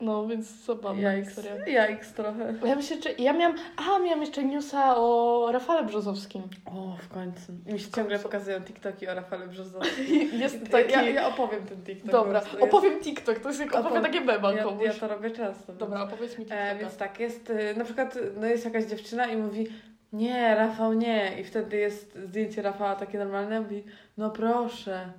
[0.02, 1.28] No, więc zabawna Jajks.
[1.36, 1.68] historia.
[1.68, 2.54] Jajks trochę.
[2.66, 6.42] Ja myślę, że ja miałam, a miałam jeszcze newsa o Rafale Brzozowskim.
[6.66, 7.52] O, w końcu.
[7.66, 10.30] Mi się ciągle pokazują TikToki o Rafale Brzozowskim.
[10.42, 12.12] Jest taki, Ja, ja opowiem ten TikTok.
[12.12, 13.88] dobra, opowiem TikTok, to jest jak Opowiem.
[13.88, 14.84] opowiadanie mema ja, komuś.
[14.86, 15.74] ja to robię często.
[15.74, 16.62] Dobra, opowiedz mi TikToka.
[16.62, 19.68] E, więc tak, jest y, na przykład no jest jakaś dziewczyna i mówi
[20.14, 21.42] nie, Rafał nie.
[21.42, 23.84] I wtedy jest zdjęcie Rafała takie normalne, mówi
[24.18, 25.12] no proszę.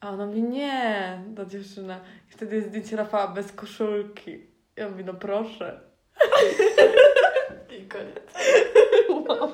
[0.00, 2.00] A ona mówi nie, ta dziewczyna.
[2.28, 4.46] I wtedy jest zdjęcie Rafała bez koszulki.
[4.76, 5.80] I on mówi no proszę.
[7.78, 8.34] I koniec.
[9.08, 9.52] Wow.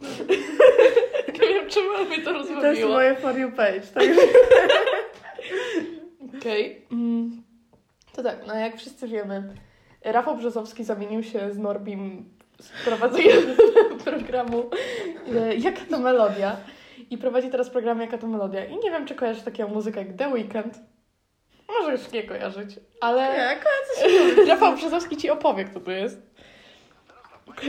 [1.40, 2.90] Nie wiem, czemu mnie to I to jest rozbawiło.
[2.90, 3.80] moje for you page.
[3.94, 4.20] Także
[6.38, 6.86] Okej.
[6.92, 7.42] Mm.
[8.12, 9.54] To tak, no jak wszyscy wiemy,
[10.04, 12.24] Rafał Brzozowski zamienił się z Norbim
[12.60, 13.42] z prowadzeniem
[14.04, 14.70] programu
[15.36, 16.56] e, Jaka to melodia
[17.10, 18.64] i prowadzi teraz program Jaka to melodia.
[18.64, 20.78] I nie wiem, czy kojarzysz taką muzykę jak The Weeknd.
[21.68, 23.56] Może już nie kojarzyć, ale
[24.38, 26.22] nie, Rafał Brzozowski ci opowie, kto to jest.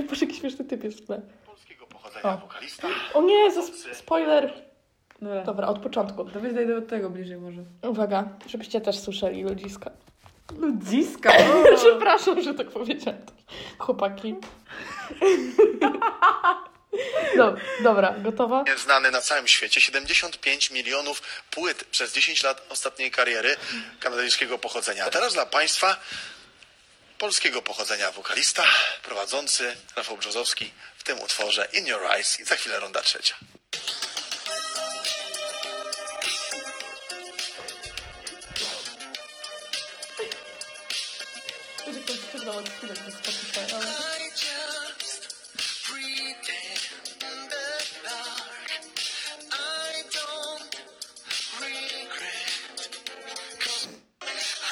[0.09, 1.21] Boże, jaki śmieszny typ jest w tle.
[1.45, 2.37] polskiego pochodzenia O.
[2.37, 2.87] wokalista.
[3.13, 3.51] O nie,
[3.93, 4.53] spoiler.
[5.21, 5.43] Dobra.
[5.43, 6.25] Dobra, od początku.
[6.25, 7.61] To weź dojdę do tego bliżej może.
[7.89, 9.91] Uwaga, żebyście też słyszeli ludziska.
[10.57, 11.33] Ludziska!
[11.77, 13.21] Przepraszam, że tak powiedziałam.
[13.79, 14.35] Chłopaki.
[17.35, 18.63] No, dobra, gotowa?
[18.77, 21.21] Znany na całym świecie 75 milionów
[21.51, 23.55] płyt przez 10 lat ostatniej kariery
[23.99, 25.05] kanadyjskiego pochodzenia.
[25.05, 25.97] A teraz dla Państwa
[27.17, 28.63] polskiego pochodzenia wokalista,
[29.03, 33.35] prowadzący Rafał Brzozowski w tym utworze In Your Eyes i za chwilę runda trzecia.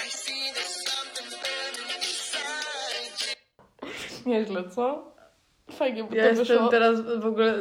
[0.09, 3.35] See there's something burning inside
[4.25, 5.11] Nieźle, co?
[5.71, 6.69] Fajnie, bo Ja to jestem wyszło.
[6.69, 7.53] teraz w ogóle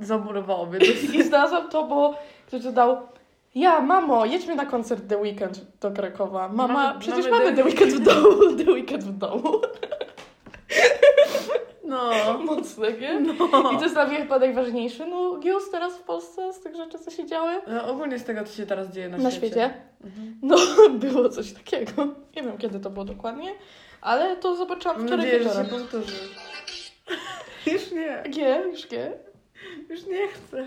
[0.00, 0.78] zamurowało mnie.
[1.18, 3.08] I znalazłam to, bo ktoś dodał
[3.54, 6.48] ja, mamo, jedźmy na koncert The Weekend do Krakowa.
[6.48, 8.28] Mama, Mamy- przecież mamy mamy The Weekend w domu.
[8.64, 9.60] The Weekend w domu.
[11.84, 12.38] No No.
[12.38, 13.20] Mocne, nie?
[13.74, 15.06] I to jest dla mnie chyba najważniejsze.
[15.06, 17.86] No, Gius teraz w Polsce z tych rzeczy, co się działy no.
[17.88, 19.46] Ogólnie z tego, co się teraz dzieje na, na świecie.
[19.46, 19.74] świecie.
[20.04, 20.38] Mhm.
[20.42, 20.56] No,
[21.10, 22.06] było coś takiego.
[22.36, 23.50] Nie wiem, kiedy to było dokładnie,
[24.00, 25.80] ale to zobaczyłam wczoraj nadzieję, że się wieczorem.
[25.82, 26.16] powtórzy.
[27.72, 28.22] Już nie.
[28.36, 29.12] Nie, już nie.
[29.88, 30.66] Już nie chcę.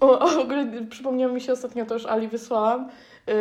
[0.00, 2.88] O, a w ogóle przypomniało mi się ostatnio, to już Ali wysłałam,
[3.28, 3.32] y,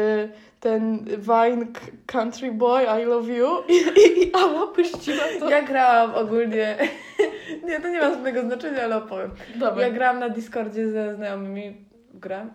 [0.60, 1.66] ten Vine
[2.06, 5.50] Country Boy, I Love You i, i, i Ala puściła to.
[5.50, 6.78] Ja grałam ogólnie.
[7.68, 9.32] Nie, to nie ma żadnego znaczenia, ale opowiem.
[9.56, 9.88] Dobra.
[9.88, 11.78] Ja grałam na Discordzie ze znajomymi
[12.14, 12.48] grę.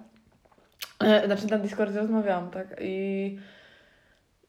[1.01, 2.67] E, Znaczy na Discordzie rozmawiałam, tak?
[2.81, 3.39] I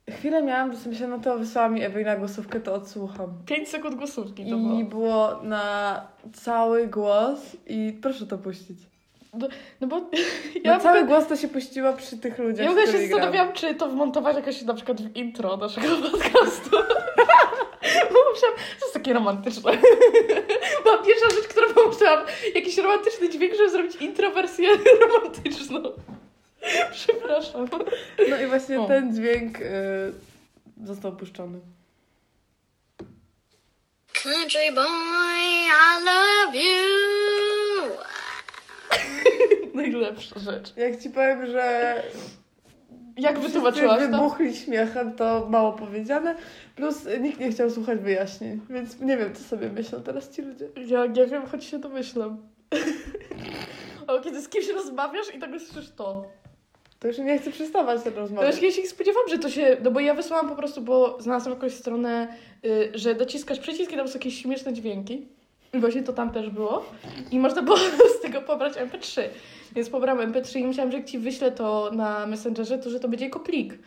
[0.09, 3.33] chwilę miałam, że sobie myślałam, no to wysłała mi Ewy na głosówkę, to odsłucham.
[3.45, 4.83] 5 sekund głosówki to I było.
[4.83, 6.01] było na
[6.33, 8.77] cały głos i proszę to puścić.
[9.81, 10.01] No bo
[10.63, 13.07] Ja w cały ogóle, głos to się puściło przy tych ludziach, ja w ogóle się
[13.07, 16.69] zastanawiałam, czy to wmontować jakoś na przykład w intro naszego podcastu.
[18.13, 19.71] Bo myślałam, to jest takie romantyczne.
[20.83, 22.25] Była pierwsza rzecz, którą pomyślałam,
[22.55, 24.69] jakiś romantyczny dźwięk, żeby zrobić intro wersję
[25.01, 25.79] romantyczną.
[26.91, 27.67] Przepraszam.
[28.29, 28.87] No i właśnie O.
[28.87, 29.63] ten dźwięk y,
[30.83, 31.59] został puszczony.
[34.23, 38.14] Country boy, I love you.
[39.73, 40.73] Najlepsza rzecz.
[40.77, 41.95] Jak ci powiem, że
[43.17, 44.07] Jak wytłumaczyłaś to?
[44.07, 46.35] wybuchli śmiechem, to mało powiedziane.
[46.75, 50.69] Plus nikt nie chciał słuchać wyjaśnień, więc nie wiem, co sobie myślą teraz ci ludzie.
[50.87, 52.37] Ja nie wiem, choć się domyślam.
[54.07, 56.25] O, kiedy z kimś rozmawiasz i tak słyszysz to.
[56.99, 58.47] To już nie chcę przestawać No rozmowę.
[58.47, 59.77] już ja się spodziewałam, że to się...
[59.83, 62.27] No bo ja wysłałam po prostu, bo znalazłam jakąś stronę,
[62.65, 65.27] y, że dociskasz przycisk i tam są jakieś śmieszne dźwięki.
[65.75, 66.85] I właśnie to tam też było.
[67.31, 67.77] I można było
[68.19, 69.21] z tego pobrać MP3.
[69.75, 73.07] Więc pobrałam MP3 i myślałam, że jak ci wyślę to na Messengerze, to że to
[73.07, 73.79] będzie jako plik.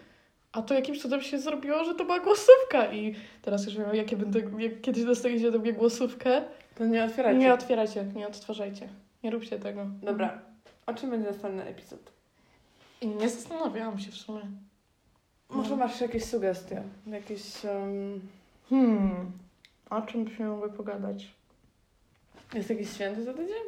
[0.53, 2.93] A to jakimś cudem się zrobiło, że to była głosówka.
[2.93, 4.41] I teraz już wiem, jakie będę...
[4.59, 6.43] Jak kiedyś dostaniecie do mnie głosówkę,
[6.75, 7.39] To nie otwierajcie.
[7.41, 8.89] nie otwierajcie, nie odtwarzajcie.
[9.25, 9.87] Nie róbcie tego.
[10.03, 10.39] Dobra.
[10.87, 12.01] O czym będzie następny epizod?
[13.01, 14.43] I nie zastanawiałam się w sumie.
[15.51, 16.83] Może masz jakieś sugestie?
[17.07, 17.65] Jakieś...
[17.65, 18.21] Um...
[18.71, 19.33] Hmm.
[19.91, 21.38] O czym byśmy mogły pogadać?
[22.55, 23.63] Jest jakiś święty za tydzień?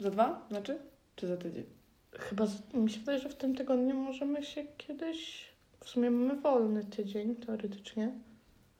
[0.00, 0.46] Za dwa?
[0.48, 0.78] Znaczy?
[1.16, 1.64] Czy za tydzień?
[2.12, 5.48] Chyba z, mi się wydaje, że w tym tygodniu możemy się kiedyś.
[5.80, 8.12] W sumie mamy wolny tydzień, teoretycznie.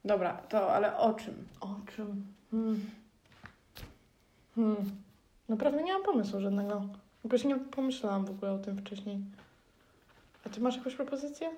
[0.04, 1.34] Dobra, to ale o czym?
[1.60, 2.26] O czym?
[2.50, 2.80] Hmm.
[4.54, 4.76] Hmm.
[5.48, 6.88] Naprawdę nie mam pomysłu żadnego.
[7.24, 9.18] Jakoś nie pomyślałam w ogóle o tym wcześniej.
[10.46, 11.50] A ty masz jakąś propozycję?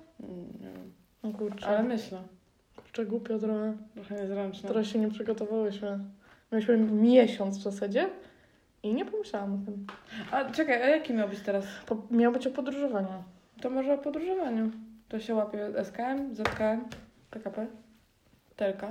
[0.61, 0.71] Nie.
[1.23, 1.67] No kurczę.
[1.67, 2.23] Ale myślę.
[2.75, 3.77] Kurczę, głupio trochę.
[3.93, 4.69] Trochę niezręczne.
[4.69, 5.99] Teraz się nie przygotowałyśmy.
[6.51, 8.09] Mieliśmy miesiąc w zasadzie
[8.83, 9.87] i nie pomyślałam o tym.
[10.31, 11.65] A czekaj, a jaki miał być teraz?
[11.85, 13.23] Po, miał być o podróżowaniu.
[13.61, 14.71] To może o podróżowaniu.
[15.09, 16.81] To się łapie SKM, ZKM,
[17.31, 17.67] PKP,
[18.55, 18.81] TLK.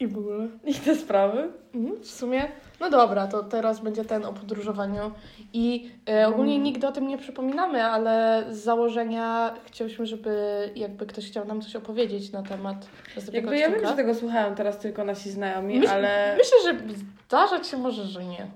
[0.00, 0.48] I w ogóle.
[0.64, 1.48] I te sprawy.
[1.74, 2.44] Mhm, W sumie,
[2.80, 5.10] no dobra, to teraz będzie ten o podróżowaniu.
[5.52, 6.62] I e, ogólnie Mm.
[6.64, 10.30] nigdy o tym nie przypominamy, ale z założenia chcieliśmy, żeby
[10.76, 12.86] jakby ktoś chciał nam coś opowiedzieć na temat
[13.32, 16.94] Jakby ja wiem, że tego słuchają teraz tylko nasi znajomi, Myśl- ale Myślę, że
[17.26, 18.46] zdarzać się może, że nie.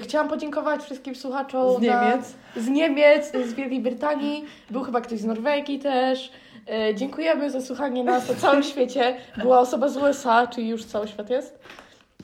[0.00, 2.34] Chciałam podziękować wszystkim słuchaczom z Niemiec.
[2.56, 4.44] Na, z Niemiec, z Wielkiej Brytanii.
[4.70, 6.32] Był chyba ktoś z Norwegii też.
[6.70, 9.16] E, dziękujemy za słuchanie nas na całym świecie.
[9.36, 11.58] Była osoba z USA, czyli już cały świat jest.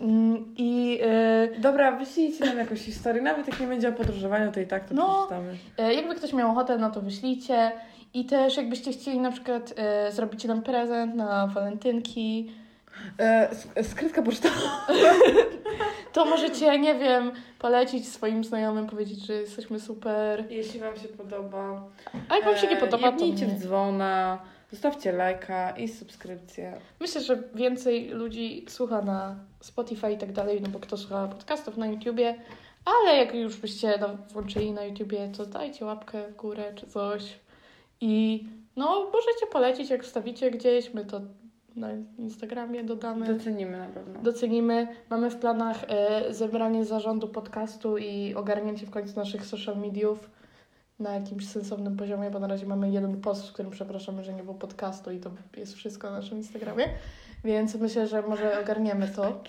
[0.01, 3.23] Mm, I e, Dobra, wyślijcie nam jakąś historię.
[3.23, 5.27] Nawet jak nie będzie o podróżowaniu, to i tak to No.
[5.27, 5.57] przeczytamy.
[5.79, 7.73] E, Jakby ktoś miał ochotę, no to wyślijcie.
[8.15, 12.53] I też jakbyście chcieli na przykład e, zrobić nam prezent na walentynki,
[13.19, 14.87] E, sk- skrytka pocztowa.
[16.13, 20.45] to możecie, nie wiem, polecić swoim znajomym, powiedzieć, że jesteśmy super.
[20.51, 21.83] Jeśli Wam się podoba,
[22.29, 23.33] A jak Wam się nie e, podoba, to nie.
[23.33, 26.81] w dzwona, zostawcie lajka i subskrypcję.
[27.01, 31.77] Myślę, że więcej ludzi słucha na Spotify i tak dalej, no bo kto słucha podcastów
[31.77, 32.35] na YouTubie,
[32.85, 37.39] ale jak już byście no, włączyli na YouTubie, to dajcie łapkę w górę czy coś.
[38.01, 38.45] I
[38.77, 41.21] no, możecie polecić, jak wstawicie gdzieś, my to
[41.77, 43.27] na Instagramie dodamy.
[43.27, 44.21] Docenimy na pewno.
[44.23, 44.89] Docenimy.
[45.11, 50.31] Mamy w planach e, zebranie zarządu podcastu i ogarnięcie w końcu naszych social mediów
[50.99, 54.43] na jakimś sensownym poziomie, bo na razie mamy jeden post, w którym przepraszamy, że nie
[54.43, 56.89] było podcastu i to jest wszystko na naszym Instagramie.
[57.45, 59.43] Więc myślę, że może ogarniemy to,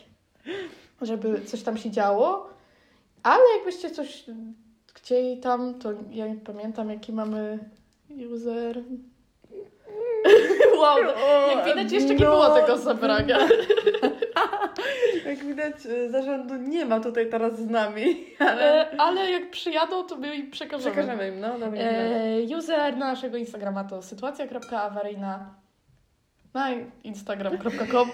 [1.01, 2.49] żeby coś tam się działo.
[3.24, 4.26] Ale jakbyście coś
[4.93, 7.59] chcieli tam, to ja nie pamiętam, jaki mamy
[8.34, 8.84] user.
[10.84, 10.97] wow.
[11.03, 12.31] No, jak widać, jeszcze nie no.
[12.31, 13.39] było tego zebrania.
[15.25, 18.25] Jak widać, y, zarządu nie ma tutaj teraz z nami.
[18.41, 20.91] E, ale, e, ale jak przyjadą, to my im przekażemy.
[20.91, 21.59] Przekażemy im, no.
[21.59, 25.38] Dobra, e, user naszego Instagrama to sytuacja.awaryjna
[26.53, 26.69] no na
[27.03, 28.09] instagram.com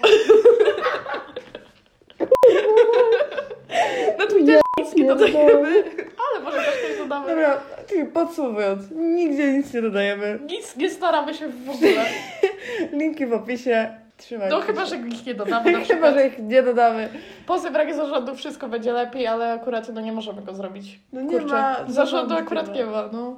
[4.18, 5.84] Na Twitterze nic nie dodajemy,
[6.30, 7.28] ale może też coś dodamy.
[7.28, 7.60] Dobra,
[7.90, 10.38] czyli podsumowując, nigdzie nic nie dodajemy.
[10.46, 12.04] Nic nie staramy się w ogóle.
[13.00, 13.94] Linki w opisie.
[14.16, 17.08] Trzymajcie No chyba, że ich nie dodamy na Chyba, że ich nie dodamy.
[17.46, 21.00] Po zebraniu zarządu wszystko będzie lepiej, ale akurat no nie możemy go zrobić.
[21.12, 23.36] No nie Kurczę, ma zarządu zarządu akurat nie ma, no.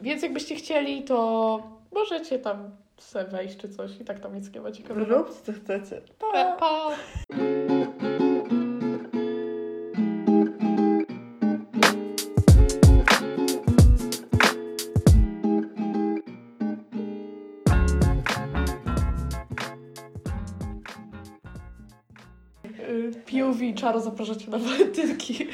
[0.00, 4.60] Więc jakbyście chcieli, to możecie tam se wejść czy coś i tak tam nic nie
[4.60, 5.18] ma ciekawego.
[5.18, 6.00] Róbcie co chcecie.
[6.18, 6.52] Pa!
[6.52, 6.90] pa.
[23.48, 25.46] POV Czaro zapraszacie na walentynki.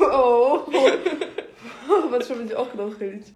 [0.00, 0.66] O,
[2.02, 3.26] Chyba trzeba będzie okno uchylić.